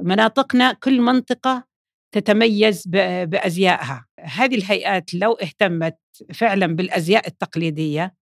مناطقنا 0.00 0.72
كل 0.72 1.00
منطقة 1.00 1.64
تتميز 2.12 2.82
بأزيائها. 3.26 4.06
هذه 4.26 4.54
الهيئات 4.54 5.14
لو 5.14 5.32
اهتمت 5.32 5.98
فعلا 6.34 6.66
بالأزياء 6.66 7.26
التقليدية 7.26 8.14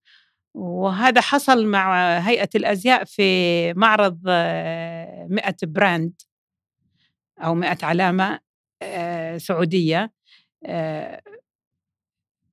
وهذا 0.53 1.21
حصل 1.21 1.65
مع 1.65 2.17
هيئة 2.17 2.49
الأزياء 2.55 3.03
في 3.03 3.73
معرض 3.73 4.19
100 4.25 4.31
آه، 4.33 5.55
براند 5.63 6.21
أو 7.39 7.55
100 7.55 7.77
علامة 7.83 8.39
آه، 8.81 9.37
سعودية 9.37 10.11
آه، 10.65 11.21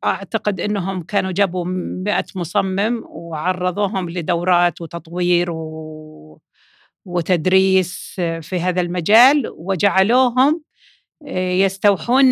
أعتقد 0.04 0.60
أنهم 0.60 1.02
كانوا 1.02 1.32
جابوا 1.32 1.64
100 1.66 2.24
مصمم 2.34 3.04
وعرضوهم 3.06 4.10
لدورات 4.10 4.80
وتطوير 4.80 5.50
و... 5.50 6.40
وتدريس 7.04 8.14
في 8.40 8.60
هذا 8.60 8.80
المجال 8.80 9.52
وجعلوهم 9.56 10.62
يستوحون 11.26 12.24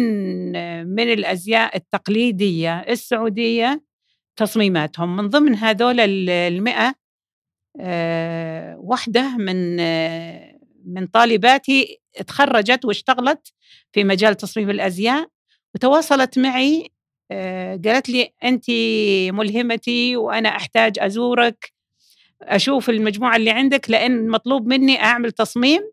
من 0.87 1.13
الأزياء 1.13 1.77
التقليدية 1.77 2.79
السعودية 2.81 3.83
تصميماتهم. 4.37 5.17
من 5.17 5.29
ضمن 5.29 5.55
هذول 5.55 6.01
المئة 6.01 6.95
آه، 7.81 8.77
واحدة 8.79 9.37
من 9.37 9.81
آه، 9.81 10.59
من 10.85 11.07
طالباتي 11.07 12.01
تخرجت 12.27 12.85
واشتغلت 12.85 13.53
في 13.93 14.05
مجال 14.05 14.37
تصميم 14.37 14.71
الأزياء 14.71 15.29
وتواصلت 15.75 16.39
معي 16.39 16.91
آه، 17.31 17.81
قالت 17.85 18.09
لي 18.09 18.33
أنت 18.45 18.71
ملهمتي 19.35 20.17
وأنا 20.17 20.49
أحتاج 20.49 20.99
أزورك 20.99 21.73
أشوف 22.43 22.91
المجموعة 22.91 23.37
اللي 23.37 23.51
عندك 23.51 23.91
لأن 23.91 24.29
مطلوب 24.29 24.67
مني 24.67 25.03
أعمل 25.03 25.33
تصميم. 25.33 25.91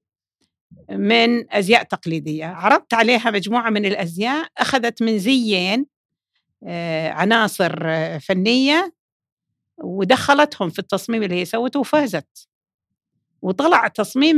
من 0.90 1.54
أزياء 1.54 1.84
تقليدية. 1.84 2.46
عرضت 2.46 2.94
عليها 2.94 3.32
مجموعة 3.32 3.70
من 3.70 3.86
الأزياء 3.86 4.48
أخذت 4.58 5.04
من 5.04 5.20
زيين 5.20 5.86
آه، 6.64 7.10
عناصر 7.10 7.78
آه، 7.86 8.18
فنية 8.18 8.94
ودخلتهم 9.78 10.70
في 10.70 10.80
التصميم 10.80 11.24
اللي 11.24 11.36
هي 11.36 11.46
سوته 11.46 11.80
وفازت. 11.80 12.48
وطلع 13.42 13.88
تصميم 13.88 14.38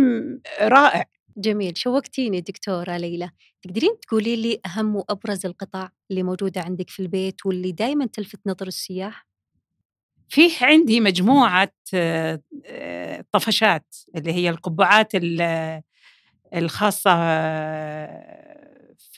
رائع. 0.61 1.05
جميل. 1.37 1.77
شوقتيني 1.77 2.41
دكتورة 2.41 2.97
ليلى. 2.97 3.31
تقدرين 3.61 3.99
تقولي 4.01 4.35
لي 4.35 4.59
أهم 4.65 4.95
وأبرز 4.95 5.45
القطع 5.45 5.89
اللي 6.11 6.23
موجودة 6.23 6.61
عندك 6.61 6.89
في 6.89 7.01
البيت 7.01 7.45
واللي 7.45 7.71
دائما 7.71 8.05
تلفت 8.05 8.39
نظر 8.45 8.67
السياح؟ 8.67 9.27
فيه 10.29 10.51
عندي 10.61 10.99
مجموعة 10.99 11.71
آه، 11.93 12.39
طفشات 13.31 13.95
اللي 14.15 14.33
هي 14.33 14.49
القبعات 14.49 15.11
الخاصة 16.55 17.11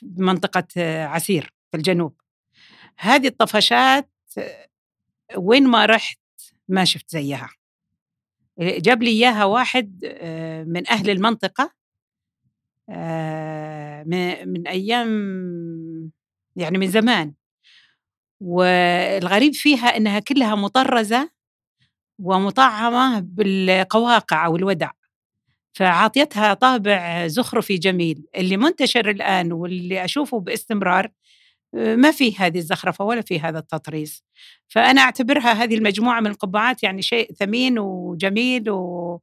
بمنطقة 0.02 0.66
عسير 1.04 1.52
في 1.70 1.76
الجنوب. 1.76 2.20
هذه 2.98 3.26
الطفشات 3.26 4.10
وين 5.36 5.66
ما 5.66 5.86
رحت 5.86 6.18
ما 6.68 6.84
شفت 6.84 7.10
زيها. 7.10 7.50
جاب 8.60 9.02
لي 9.02 9.10
إياها 9.10 9.44
واحد 9.44 10.04
من 10.66 10.90
أهل 10.90 11.10
المنطقة 11.10 11.72
آه، 12.90 14.02
من 14.46 14.68
أيام 14.68 15.10
يعني 16.56 16.78
من 16.78 16.90
زمان. 16.90 17.34
والغريب 18.40 19.52
فيها 19.54 19.96
إنها 19.96 20.18
كلها 20.18 20.54
مطرزة 20.54 21.30
ومطعمة 22.18 23.20
بالقواقع 23.20 24.46
أو 24.46 24.56
الودع 24.56 24.90
فعاطيتها 25.72 26.54
طابع 26.54 27.26
زخرفي 27.26 27.76
جميل. 27.78 28.24
اللي 28.36 28.56
منتشر 28.56 29.10
الآن 29.10 29.52
واللي 29.52 30.04
أشوفه 30.04 30.40
باستمرار 30.40 31.10
ما 31.74 32.10
في 32.10 32.36
هذه 32.36 32.58
الزخرفة 32.58 33.04
ولا 33.04 33.20
في 33.22 33.40
هذا 33.40 33.58
التطريز. 33.58 34.24
فأنا 34.68 35.00
أعتبرها 35.00 35.52
هذه 35.52 35.74
المجموعة 35.74 36.20
من 36.20 36.26
القبعات 36.26 36.82
يعني 36.82 37.02
شيء 37.02 37.32
ثمين 37.32 37.78
وجميل 37.78 38.70
و... 38.70 39.20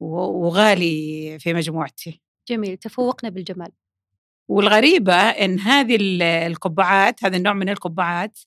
وغالي 0.00 1.38
في 1.40 1.54
مجموعتي. 1.54 2.20
جميل 2.48 2.76
تفوقنا 2.76 3.30
بالجمال. 3.30 3.72
والغريبة 4.48 5.14
إن 5.14 5.60
هذه 5.60 5.98
القبعات 6.46 7.24
هذا 7.24 7.36
النوع 7.36 7.52
من 7.52 7.68
القبعات 7.68 8.38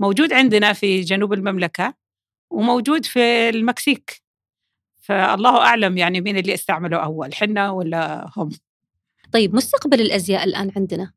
موجود 0.00 0.32
عندنا 0.32 0.72
في 0.72 1.00
جنوب 1.00 1.32
المملكة 1.32 1.94
وموجود 2.50 3.04
في 3.04 3.48
المكسيك. 3.48 4.22
فالله 5.10 5.58
أعلم 5.58 5.98
يعني 5.98 6.20
مين 6.20 6.36
اللي 6.36 6.54
استعمله 6.54 6.96
أول 6.96 7.34
حنا 7.34 7.70
ولا 7.70 8.30
هم؟ 8.36 8.50
طيب 9.32 9.54
مستقبل 9.54 10.00
الأزياء 10.00 10.44
الآن 10.44 10.72
عندنا؟ 10.76 11.12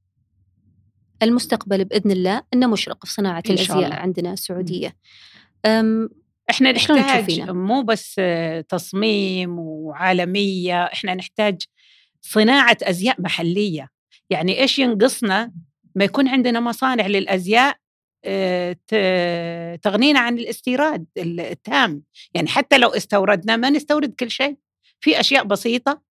المستقبل 1.23 1.85
بإذن 1.85 2.11
الله 2.11 2.41
إنه 2.53 2.67
مشرق 2.67 3.05
في 3.05 3.13
صناعة 3.13 3.43
الأزياء 3.49 3.93
عندنا 3.93 4.33
السعودية. 4.33 4.95
إحنا 6.49 6.71
نحتاج 6.71 7.41
مو 7.49 7.81
بس 7.81 8.21
تصميم 8.69 9.59
وعالمية 9.59 10.83
إحنا 10.83 11.15
نحتاج 11.15 11.61
صناعة 12.21 12.77
أزياء 12.83 13.21
محلية. 13.21 13.89
يعني 14.29 14.59
إيش 14.59 14.79
ينقصنا 14.79 15.53
ما 15.95 16.03
يكون 16.03 16.27
عندنا 16.27 16.59
مصانع 16.59 17.07
للأزياء 17.07 17.69
آه، 17.71 17.82
تغنينا 19.81 20.19
عن 20.19 20.37
الاستيراد 20.37 21.05
التام. 21.17 22.03
يعني 22.33 22.47
حتى 22.47 22.77
لو 22.77 22.89
استوردنا 22.89 23.55
ما 23.55 23.69
نستورد 23.69 24.13
كل 24.13 24.31
شيء. 24.31 24.57
في 24.99 25.19
أشياء 25.19 25.43
بسيطة 25.43 26.01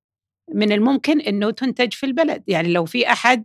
من 0.54 0.72
الممكن 0.72 1.20
إنه 1.20 1.50
تنتج 1.50 1.92
في 1.92 2.06
البلد. 2.06 2.42
يعني 2.46 2.72
لو 2.72 2.84
في 2.84 3.12
أحد 3.12 3.44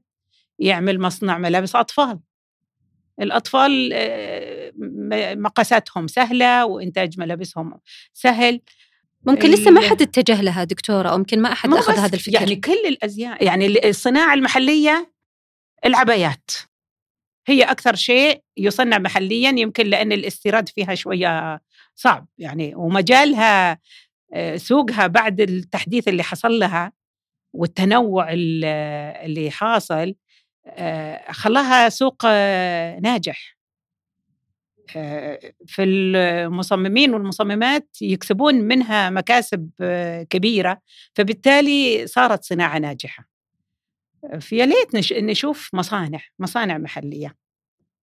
يعمل 0.60 1.00
مصنع 1.00 1.38
ملابس 1.38 1.76
أطفال. 1.76 2.20
الأطفال 3.22 3.92
آه، 3.94 4.72
مقاساتهم 5.36 6.08
سهلة 6.08 6.66
وإنتاج 6.66 7.20
ملابسهم 7.20 7.80
سهل. 8.14 8.62
ممكن 9.26 9.50
لسه 9.50 9.72
ما 9.72 9.90
حد 9.90 10.02
اتجه 10.02 10.42
لها 10.42 10.64
دكتورة 10.64 11.10
أو 11.10 11.18
يمكن 11.18 11.42
ما 11.42 11.52
أحد 11.52 11.74
أخذ 11.74 11.94
هذا 11.94 12.16
الفكر. 12.16 12.34
يعني 12.34 12.56
كل 12.56 12.88
الأزياء 12.88 13.44
يعني 13.44 13.90
الصناعة 13.90 14.34
المحلية 14.34 15.12
العبايات. 15.86 16.52
هي 17.48 17.64
أكثر 17.64 17.96
شيء 17.96 18.42
يصنع 18.58 18.98
محليا 18.98 19.50
يمكن 19.50 19.88
لأن 19.88 20.12
الاستيراد 20.12 20.70
فيها 20.70 20.96
شوية 20.96 21.62
صعب 21.96 22.28
يعني. 22.38 22.76
ومجالها 22.76 23.80
آه، 24.34 24.56
سوقها 24.56 25.08
بعد 25.08 25.42
التحديث 25.42 26.08
اللي 26.08 26.24
حصل 26.24 26.60
لها 26.60 26.92
والتنوع 27.54 28.28
اللي 28.32 29.52
حاصل 29.52 30.16
آه، 30.68 31.32
خلاها 31.32 31.90
سوق 31.90 32.22
آه، 32.26 33.00
ناجح. 33.00 33.58
في 35.68 35.84
المصممين 35.84 37.14
والمصممات 37.14 37.98
يكسبون 38.02 38.56
منها 38.56 39.10
مكاسب 39.10 39.70
كبيرة 40.30 40.82
فبالتالي 41.14 42.08
صارت 42.08 42.44
صناعة 42.44 42.78
ناجحة. 42.78 43.37
فيا 44.40 44.66
ليت 44.66 45.14
نشوف 45.14 45.70
مصانع 45.74 46.20
مصانع 46.40 46.78
محلية 46.78 47.36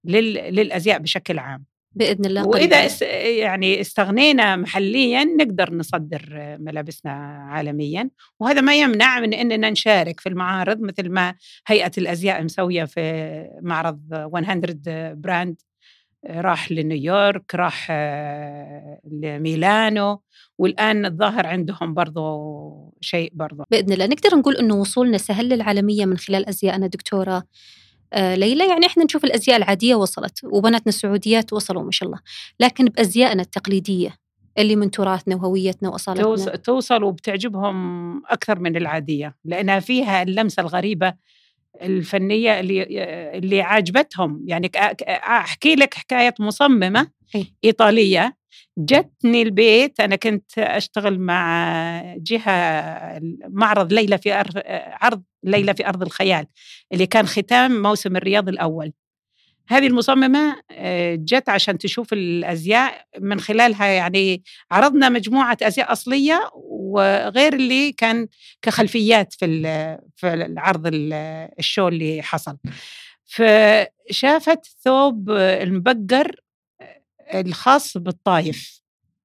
للأزياء 0.04 0.98
بشكل 0.98 1.38
عام. 1.38 1.64
بإذن 1.94 2.24
الله 2.24 2.46
وإذا 2.46 2.86
است 2.86 3.02
يعني 3.02 3.80
استغنينا 3.80 4.56
محليا 4.56 5.24
نقدر 5.24 5.74
نصدر 5.74 6.56
ملابسنا 6.60 7.12
عالميا 7.50 8.10
وهذا 8.40 8.60
ما 8.60 8.76
يمنع 8.76 9.20
من 9.20 9.34
إننا 9.34 9.70
نشارك 9.70 10.20
في 10.20 10.28
المعارض 10.28 10.80
مثل 10.80 11.10
ما 11.10 11.34
هيئة 11.66 11.92
الأزياء 11.98 12.42
مسوية 12.42 12.84
في 12.84 13.48
معرض 13.62 14.00
100 14.10 15.12
براند. 15.12 15.60
راح 16.30 16.72
لنيويورك 16.72 17.54
راح 17.54 17.90
لميلانو 19.04 20.20
والآن 20.58 21.06
الظاهر 21.06 21.46
عندهم 21.46 21.94
برضو 21.94 22.94
شيء 23.00 23.30
برضو. 23.34 23.64
بإذن 23.70 23.92
الله. 23.92 24.06
نقدر 24.06 24.36
نقول 24.36 24.56
أنه 24.56 24.74
وصولنا 24.74 25.18
سهل 25.18 25.48
للعالمية 25.48 26.04
من 26.04 26.18
خلال 26.18 26.48
أزياءنا 26.48 26.86
دكتورة 26.86 27.42
آه، 28.12 28.34
ليلى. 28.34 28.68
يعني 28.68 28.86
إحنا 28.86 29.04
نشوف 29.04 29.24
الأزياء 29.24 29.56
العادية 29.56 29.94
وصلت 29.94 30.44
وبناتنا 30.44 30.88
السعوديات 30.88 31.52
وصلوا 31.52 31.82
ما 31.82 31.90
شاء 31.90 32.06
الله. 32.06 32.20
لكن 32.60 32.84
بأزيائنا 32.84 33.42
التقليدية 33.42 34.16
اللي 34.58 34.76
من 34.76 34.90
تراثنا 34.90 35.36
وهويتنا 35.36 35.88
وأصالتنا. 35.88 36.56
توصل 36.56 37.02
وبتعجبهم 37.02 37.76
أكثر 38.26 38.58
من 38.58 38.76
العادية 38.76 39.36
لأنها 39.44 39.80
فيها 39.80 40.22
اللمسة 40.22 40.60
الغريبة 40.60 41.14
الفنية 41.82 42.60
اللي 42.60 42.82
اللي 43.38 43.62
عاجبتهم. 43.62 44.44
يعني 44.46 44.70
أحكي 45.10 45.74
لك 45.74 45.94
حكاية 45.94 46.34
مصممة؟ 46.40 47.10
إيطالية. 47.64 48.36
جتني 48.78 49.42
البيت 49.42 50.00
أنا 50.00 50.16
كنت 50.16 50.58
أشتغل 50.58 51.18
مع 51.18 52.14
جهة 52.16 53.20
معرض 53.48 53.92
ليلى 53.92 54.18
في 54.18 54.40
أرض 54.40 54.62
عرض 55.02 55.22
ليلى 55.44 55.74
في 55.74 55.88
أرض 55.88 56.02
الخيال 56.02 56.46
اللي 56.92 57.06
كان 57.06 57.26
ختام 57.26 57.82
موسم 57.82 58.16
الرياض 58.16 58.48
الأول. 58.48 58.92
هذه 59.68 59.86
المصممة 59.86 60.56
آه، 60.70 61.14
جت 61.14 61.48
عشان 61.48 61.78
تشوف 61.78 62.12
الأزياء 62.12 63.04
من 63.20 63.40
خلالها 63.40 63.86
يعني 63.86 64.42
عرضنا 64.70 65.08
مجموعة 65.08 65.56
أزياء 65.62 65.92
أصلية 65.92 66.50
وغير 66.94 67.52
اللي 67.52 67.92
كان 67.92 68.28
كخلفيات 68.62 69.32
في 69.32 69.46
في 70.16 70.34
العرض 70.34 70.82
الشو 71.58 71.88
اللي 71.88 72.22
حصل. 72.22 72.56
فشافت 73.24 74.66
ثوب 74.84 75.30
المبقر 75.30 76.40
آه، 76.80 77.40
الخاص 77.40 77.96
بالطايف. 77.96 78.80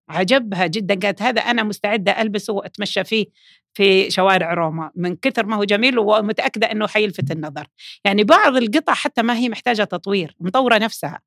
عجبها 0.10 0.68
جدا 0.68 1.00
قالت 1.00 1.22
هذا 1.22 1.42
أنا 1.42 1.64
مستعدة 1.64 2.22
ألبسه 2.22 2.54
وأتمشى 2.54 3.04
فيه 3.04 3.26
في 3.74 4.12
شوارع 4.12 4.54
روما. 4.54 4.92
من 4.96 5.16
كثر 5.16 5.46
ما 5.46 5.56
هو 5.56 5.64
جميل 5.64 6.00
ومتأكدة 6.00 6.72
أنه 6.72 6.88
حيلفت 6.88 7.32
النظر. 7.32 7.68
يعني 8.06 8.24
بعض 8.24 8.56
القطع 8.56 8.94
حتى 8.94 9.22
ما 9.22 9.38
هي 9.38 9.50
محتاجة 9.50 9.84
تطوير 9.84 10.36
مطورة 10.40 10.78
نفسها. 10.78 11.20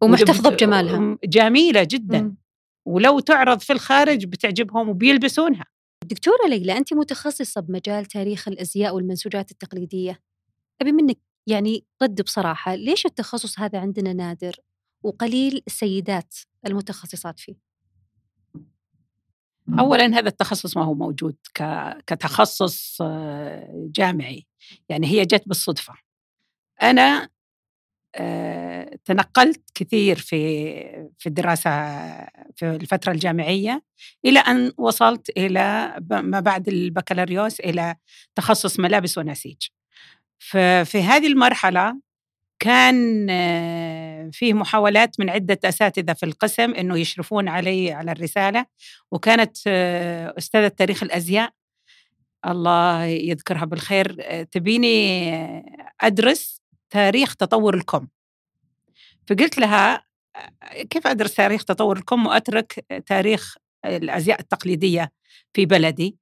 ومحتفظة 0.00 0.50
بجمالها. 0.50 1.18
جميلة 1.24 1.82
جدا. 1.82 2.20
م. 2.20 2.36
ولو 2.84 3.20
تعرض 3.20 3.60
في 3.60 3.72
الخارج 3.72 4.24
بتعجبهم 4.24 4.88
وبيلبسونها. 4.88 5.64
دكتورة 6.06 6.46
ليلى 6.48 6.76
أنت 6.76 6.94
متخصصة 6.94 7.60
بمجال 7.60 8.04
تاريخ 8.06 8.48
الأزياء 8.48 8.94
والمنسوجات 8.94 9.50
التقليدية. 9.50 10.20
أبي 10.80 10.92
منك 10.92 11.18
يعني 11.46 11.84
رد 12.02 12.22
بصراحة 12.22 12.74
ليش 12.74 13.06
التخصص 13.06 13.60
هذا 13.60 13.78
عندنا 13.78 14.12
نادر 14.12 14.56
وقليل 15.02 15.62
السيدات 15.66 16.34
المتخصصات 16.66 17.40
فيه؟ 17.40 17.54
اولا 19.78 20.06
هذا 20.06 20.28
التخصص 20.28 20.76
ما 20.76 20.84
هو 20.84 20.94
موجود 20.94 21.36
كتخصص 22.06 22.98
آه، 23.02 23.88
جامعي. 23.94 24.46
يعني 24.88 25.06
هي 25.06 25.24
جت 25.24 25.48
بالصدفة. 25.48 25.94
أنا 26.82 27.28
تنقلت 29.04 29.60
كثير 29.74 30.18
في 30.18 30.36
في 31.18 31.26
الدراسة 31.26 31.70
في 32.56 32.62
الفترة 32.62 33.12
الجامعية 33.12 33.82
إلى 34.24 34.38
أن 34.38 34.72
وصلت 34.78 35.30
إلى 35.36 35.96
ما 36.10 36.40
بعد 36.40 36.68
البكالوريوس 36.68 37.60
إلى 37.60 37.96
تخصص 38.34 38.80
ملابس 38.80 39.18
ونسيج. 39.18 39.56
ففي 40.38 41.02
هذه 41.02 41.26
المرحلة 41.26 42.00
كان 42.58 43.26
آه، 43.30 44.30
فيه 44.32 44.52
محاولات 44.52 45.20
من 45.20 45.30
عدة 45.30 45.58
أساتذة 45.64 46.12
في 46.12 46.26
القسم 46.26 46.74
أنه 46.74 46.98
يشرفون 46.98 47.48
علي 47.48 47.92
على 47.92 48.12
الرسالة 48.12 48.66
وكانت 49.10 49.56
آه، 49.66 50.34
أستاذة 50.38 50.68
تاريخ 50.68 51.02
الأزياء 51.02 51.52
الله 52.46 53.04
يذكرها 53.04 53.64
بالخير 53.64 54.16
آه، 54.20 54.42
تبيني 54.42 55.32
أدرس 56.00 56.60
تاريخ 56.90 57.34
تطور 57.36 57.74
الكم. 57.74 58.06
فقلت 59.28 59.58
لها 59.58 60.04
كيف 60.90 61.06
أدرس 61.06 61.34
تاريخ 61.34 61.64
تطور 61.64 61.96
الكم 61.96 62.26
وأترك 62.26 62.84
تاريخ 63.06 63.56
الأزياء 63.84 64.40
التقليدية 64.40 65.12
في 65.54 65.66
بلدي؟ 65.66 66.16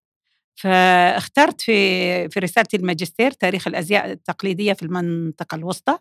فاخترت 0.56 1.60
في 1.60 2.28
في 2.28 2.40
رسالتي 2.40 2.76
الماجستير 2.76 3.30
تاريخ 3.30 3.66
الأزياء 3.68 4.12
التقليدية 4.12 4.72
في 4.72 4.82
المنطقة 4.82 5.54
الوسطى 5.54 5.98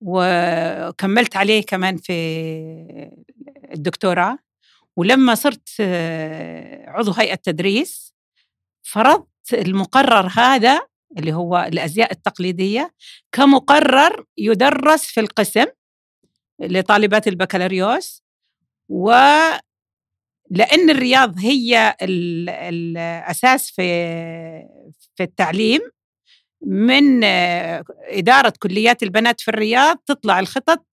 وكملت 0.00 1.36
عليه 1.36 1.62
كمان 1.62 1.96
في 1.96 2.12
الدكتوراه. 3.74 4.38
ولما 4.96 5.34
صرت 5.34 5.68
عضو 6.86 7.12
هيئة 7.12 7.34
تدريس 7.34 8.14
فرضت 8.82 9.52
المقرر 9.52 10.32
هذا 10.36 10.87
اللي 11.18 11.32
هو 11.32 11.66
الأزياء 11.72 12.12
التقليدية 12.12 12.92
كمقرر 13.32 14.24
يدرس 14.38 15.02
في 15.06 15.20
القسم 15.20 15.66
لطالبات 16.60 17.28
البكالوريوس 17.28 18.22
و 18.88 19.10
لأن 20.50 20.90
الرياض 20.90 21.38
هي 21.38 21.96
الأساس 22.02 23.70
في 23.70 23.82
في 25.16 25.22
التعليم 25.22 25.80
من 26.62 27.24
إدارة 27.24 28.52
كليات 28.58 29.02
البنات 29.02 29.40
في 29.40 29.48
الرياض 29.48 29.96
تطلع 30.06 30.40
الخطط 30.40 30.86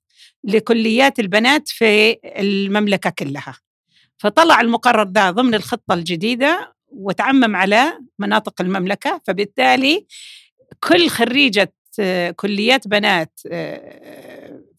لكليات 0.44 1.20
البنات 1.20 1.70
في 1.70 2.18
المملكة 2.26 3.10
كلها. 3.10 3.58
فطلع 4.18 4.62
المقرر 4.62 5.04
ده 5.04 5.32
ضمن 5.32 5.56
الخطة 5.56 5.94
الجديدة 5.94 6.75
وتعمم 6.96 7.56
على 7.56 8.00
مناطق 8.20 8.62
المملكة 8.62 9.22
فبالتالي 9.28 10.06
كل 10.80 11.10
خريجة 11.10 11.74
كليات 12.36 12.88
بنات 12.88 13.40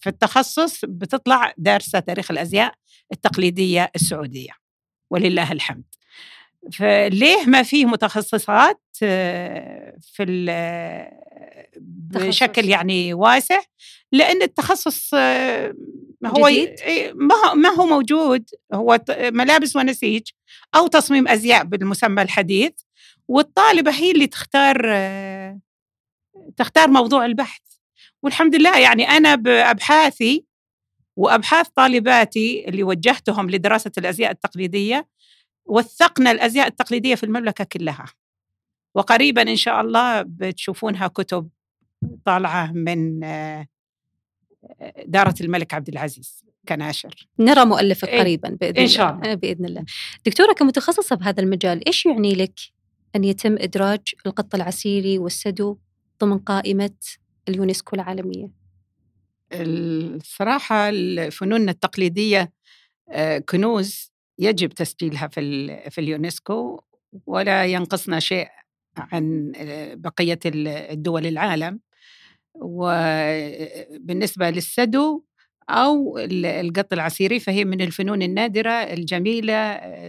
في 0.01 0.07
التخصص 0.07 0.85
بتطلع 0.85 1.55
دارسة 1.59 1.99
تاريخ 1.99 2.31
الأزياء 2.31 2.75
التقليدية 3.13 3.91
السعودية 3.95 4.53
ولله 5.11 5.53
الحمد. 5.53 5.85
فليه 6.73 7.45
ما 7.47 7.63
فيه 7.63 7.85
متخصصات 7.85 8.81
آه، 9.03 9.97
في 10.01 10.25
بشكل 12.13 12.65
يعني 12.65 13.15
واسع؟ 13.15 13.61
لأن 14.13 14.43
التخصص 14.43 15.11
آه، 15.15 15.75
هو 16.27 16.51
ما 17.55 17.69
هو 17.69 17.87
موجود 17.87 18.45
هو 18.75 19.01
ملابس 19.19 19.77
ونسيج 19.77 20.23
أو 20.75 20.87
تصميم 20.87 21.29
أزياء 21.29 21.65
بالمسمى 21.65 22.23
الحديث 22.23 22.73
والطالبة 23.29 23.91
هي 23.91 24.11
اللي 24.11 24.27
تختار 24.27 24.77
تختار 26.57 26.89
موضوع 26.89 27.25
البحث. 27.25 27.61
والحمد 28.23 28.55
لله 28.55 28.79
يعني 28.79 29.09
أنا 29.09 29.35
بابحاثي 29.35 30.45
وأبحاث 31.17 31.69
طالباتي 31.69 32.69
اللي 32.69 32.83
وجهتهم 32.83 33.51
لدراسة 33.51 33.93
الأزياء 33.99 34.31
التقليدية 34.31 35.09
وثقنا 35.65 36.31
الأزياء 36.31 36.67
التقليدية 36.67 37.15
في 37.15 37.25
المملكة 37.25 37.65
كلها. 37.65 38.07
وقريبا 38.95 39.43
إن 39.43 39.57
شاء 39.57 39.81
الله 39.81 40.23
بتشوفونها 40.23 41.07
كتب 41.07 41.49
طالعة 42.25 42.73
من 42.73 43.21
دارة 45.07 45.35
الملك 45.41 45.75
عبد 45.75 45.89
العزيز. 45.89 46.46
كناشر. 46.69 47.29
نرى 47.39 47.65
مؤلفك 47.65 48.09
قريبا 48.09 48.49
بإذن 48.49 48.79
إن 48.79 48.89
شاء 48.89 49.15
الله. 49.15 49.35
بإذن 49.35 49.65
الله. 49.65 49.85
دكتورة 50.27 50.53
كمتخصصة 50.53 51.17
بهذا 51.17 51.43
المجال 51.43 51.87
إيش 51.87 52.07
يعني 52.07 52.35
لك 52.35 52.61
أن 53.17 53.25
يتم 53.25 53.57
إدراج 53.59 54.01
القط 54.27 54.55
العسيري 54.55 55.19
والسدو 55.19 55.79
ضمن 56.21 56.39
قائمة 56.39 56.95
اليونسكو 57.49 57.97
العالمية؟ 57.97 58.51
الصراحة 59.53 60.89
الفنون 60.89 61.69
التقليدية 61.69 62.53
آه، 63.11 63.39
كنوز 63.39 64.13
يجب 64.39 64.71
تسجيلها 64.71 65.29
في, 65.29 65.91
في 65.91 66.01
اليونسكو 66.01 66.81
ولا 67.27 67.65
ينقصنا 67.65 68.21
شيء 68.21 68.49
عن 68.97 69.53
آه، 69.57 69.95
بقية 69.95 70.39
الدول 70.45 71.27
العالم. 71.27 71.81
وبالنسبة 72.61 74.51
للسدو 74.51 75.25
أو 75.71 76.19
القط 76.41 76.93
العسيري 76.93 77.41
فهي 77.41 77.65
من 77.65 77.81
الفنون 77.81 78.23
النادرة 78.23 78.71
الجميلة 78.71 79.55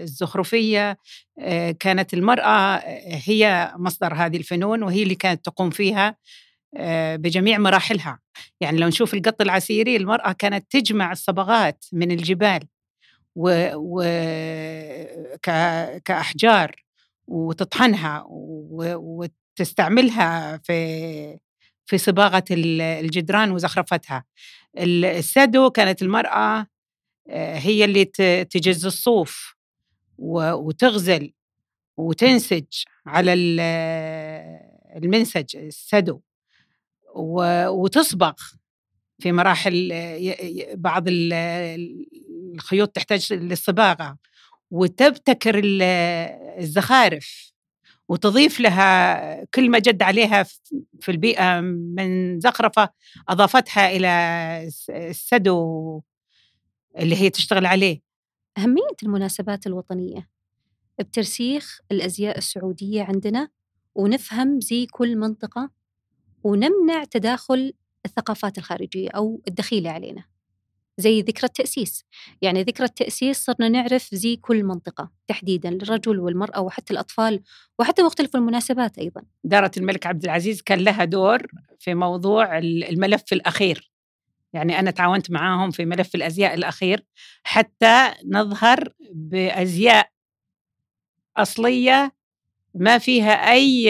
الزخرفية 0.03 0.97
آه، 1.39 1.71
كانت 1.71 2.13
المرأة 2.13 2.77
هي 3.25 3.71
مصدر 3.77 4.13
هذه 4.13 4.37
الفنون 4.37 4.83
وهي 4.83 5.03
اللي 5.03 5.15
كانت 5.15 5.45
تقوم 5.45 5.69
فيها 5.69 6.15
آه، 6.77 7.15
بجميع 7.15 7.57
مراحلها. 7.57 8.19
يعني 8.61 8.77
لو 8.77 8.87
نشوف 8.87 9.13
القط 9.13 9.41
العسيري 9.41 9.95
المرأة 9.95 10.31
كانت 10.31 10.65
تجمع 10.71 11.11
الصبغات 11.11 11.85
من 11.93 12.11
الجبال 12.11 12.63
و, 13.35 13.69
و... 13.75 14.03
ك... 15.43 15.51
كأحجار 16.05 16.75
وتطحنها 17.27 18.25
و... 18.29 18.95
وتستعملها 18.95 20.57
في 20.57 21.39
في 21.87 21.97
صباغة 21.97 22.43
الجدران 22.51 23.51
وزخرفتها. 23.51 24.23
السدو 24.77 25.69
كانت 25.69 26.01
المرأة 26.01 26.67
آه، 27.29 27.57
هي 27.57 27.85
اللي 27.85 28.05
تجز 28.45 28.85
الصوف 28.85 29.55
وتغزل 30.17 31.33
وتنسج 31.97 32.65
على 33.05 33.33
المنسج 34.95 35.57
السدو 35.57 36.21
وتصبغ 37.69 38.33
في 39.19 39.31
مراحل 39.31 39.93
بعض 40.73 41.03
الخيوط 42.53 42.89
تحتاج 42.89 43.33
للصباغة 43.33 44.17
وتبتكر 44.71 45.61
الزخارف. 46.57 47.51
وتضيف 48.09 48.59
لها 48.59 49.45
كل 49.45 49.69
ما 49.69 49.79
جد 49.79 50.01
عليها 50.03 50.43
في 50.99 51.11
البيئة 51.11 51.61
من 51.61 52.39
زخرفة 52.39 52.89
أضافتها 53.29 53.89
إلى 53.89 54.07
السدو 54.89 56.01
اللي 56.97 57.15
هي 57.15 57.29
تشتغل 57.29 57.65
عليه. 57.65 58.01
أهمية 58.57 58.95
المناسبات 59.03 59.67
الوطنية 59.67 60.29
بترسيخ 60.99 61.79
الأزياء 61.91 62.37
السعودية 62.37 63.03
عندنا 63.03 63.49
ونفهم 63.95 64.59
زي 64.59 64.85
كل 64.85 65.17
منطقة 65.17 65.69
ونمنع 66.43 67.03
تداخل 67.03 67.73
الثقافات 68.05 68.57
الخارجية 68.57 69.09
أو 69.09 69.41
الدخيلة 69.47 69.89
علينا 69.89 70.23
زي 70.97 71.21
ذكرى 71.21 71.43
التأسيس. 71.47 72.05
يعني 72.41 72.63
ذكرى 72.63 72.85
التأسيس 72.85 73.45
صرنا 73.45 73.69
نعرف 73.69 74.09
زي 74.15 74.35
كل 74.35 74.63
منطقة 74.63 75.11
تحديدا 75.27 75.69
للرجل 75.69 76.19
والمرأة 76.19 76.61
وحتى 76.61 76.93
الأطفال 76.93 77.41
وحتى 77.79 78.03
مختلف 78.03 78.35
المناسبات 78.35 78.97
أيضا. 78.97 79.21
دارة 79.43 79.71
الملك 79.77 80.05
عبد 80.05 80.23
العزيز 80.23 80.61
كان 80.61 80.79
لها 80.79 81.05
دور 81.05 81.47
في 81.79 81.93
موضوع 81.93 82.57
الملف 82.57 83.33
الأخير. 83.33 83.91
يعني 84.53 84.79
أنا 84.79 84.91
تعاونت 84.91 85.31
معاهم 85.31 85.71
في 85.71 85.85
ملف 85.85 86.15
الأزياء 86.15 86.53
الأخير 86.53 87.05
حتى 87.43 88.13
نظهر 88.25 88.93
بأزياء 89.13 90.09
أصلية 91.37 92.11
ما 92.75 92.97
فيها 92.97 93.31
أي 93.31 93.83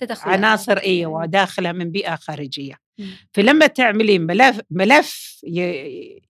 تدخل 0.00 0.30
عناصر 0.30 0.78
أيوه 0.78 1.26
داخله 1.26 1.72
من 1.72 1.90
بيئة 1.90 2.14
خارجية. 2.14 2.83
فلما 3.32 3.66
تعملين 3.66 4.22
ملف 4.22 4.60
ملف 4.70 5.40
ي... 5.46 6.22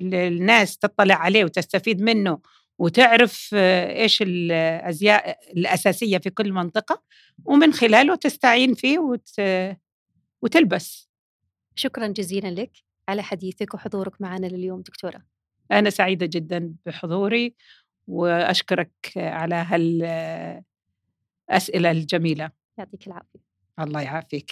للناس 0.00 0.78
تطلع 0.78 1.14
عليه 1.14 1.44
وتستفيد 1.44 2.02
منه 2.02 2.38
وتعرف 2.78 3.50
إيش 3.54 4.22
الأزياء 4.22 5.38
الأساسية 5.56 6.18
في 6.18 6.30
كل 6.30 6.52
منطقة 6.52 7.02
ومن 7.44 7.72
خلاله 7.72 8.14
تستعين 8.14 8.74
فيه 8.74 8.98
وت... 8.98 9.40
وتلبس. 10.42 11.08
شكرا 11.74 12.06
جزيلا 12.06 12.48
لك 12.48 12.70
على 13.08 13.22
حديثك 13.22 13.74
وحضورك 13.74 14.20
معنا 14.20 14.46
لليوم 14.46 14.80
دكتورة. 14.80 15.22
أنا 15.72 15.90
سعيدة 15.90 16.26
جدا 16.26 16.74
بحضوري 16.86 17.54
وأشكرك 18.06 18.92
على 19.16 19.54
هالأسئلة 21.48 21.90
الجميلة. 21.90 22.50
يعطيك 22.78 23.06
العافية. 23.06 23.40
الله 23.80 24.00
يعافيك. 24.00 24.50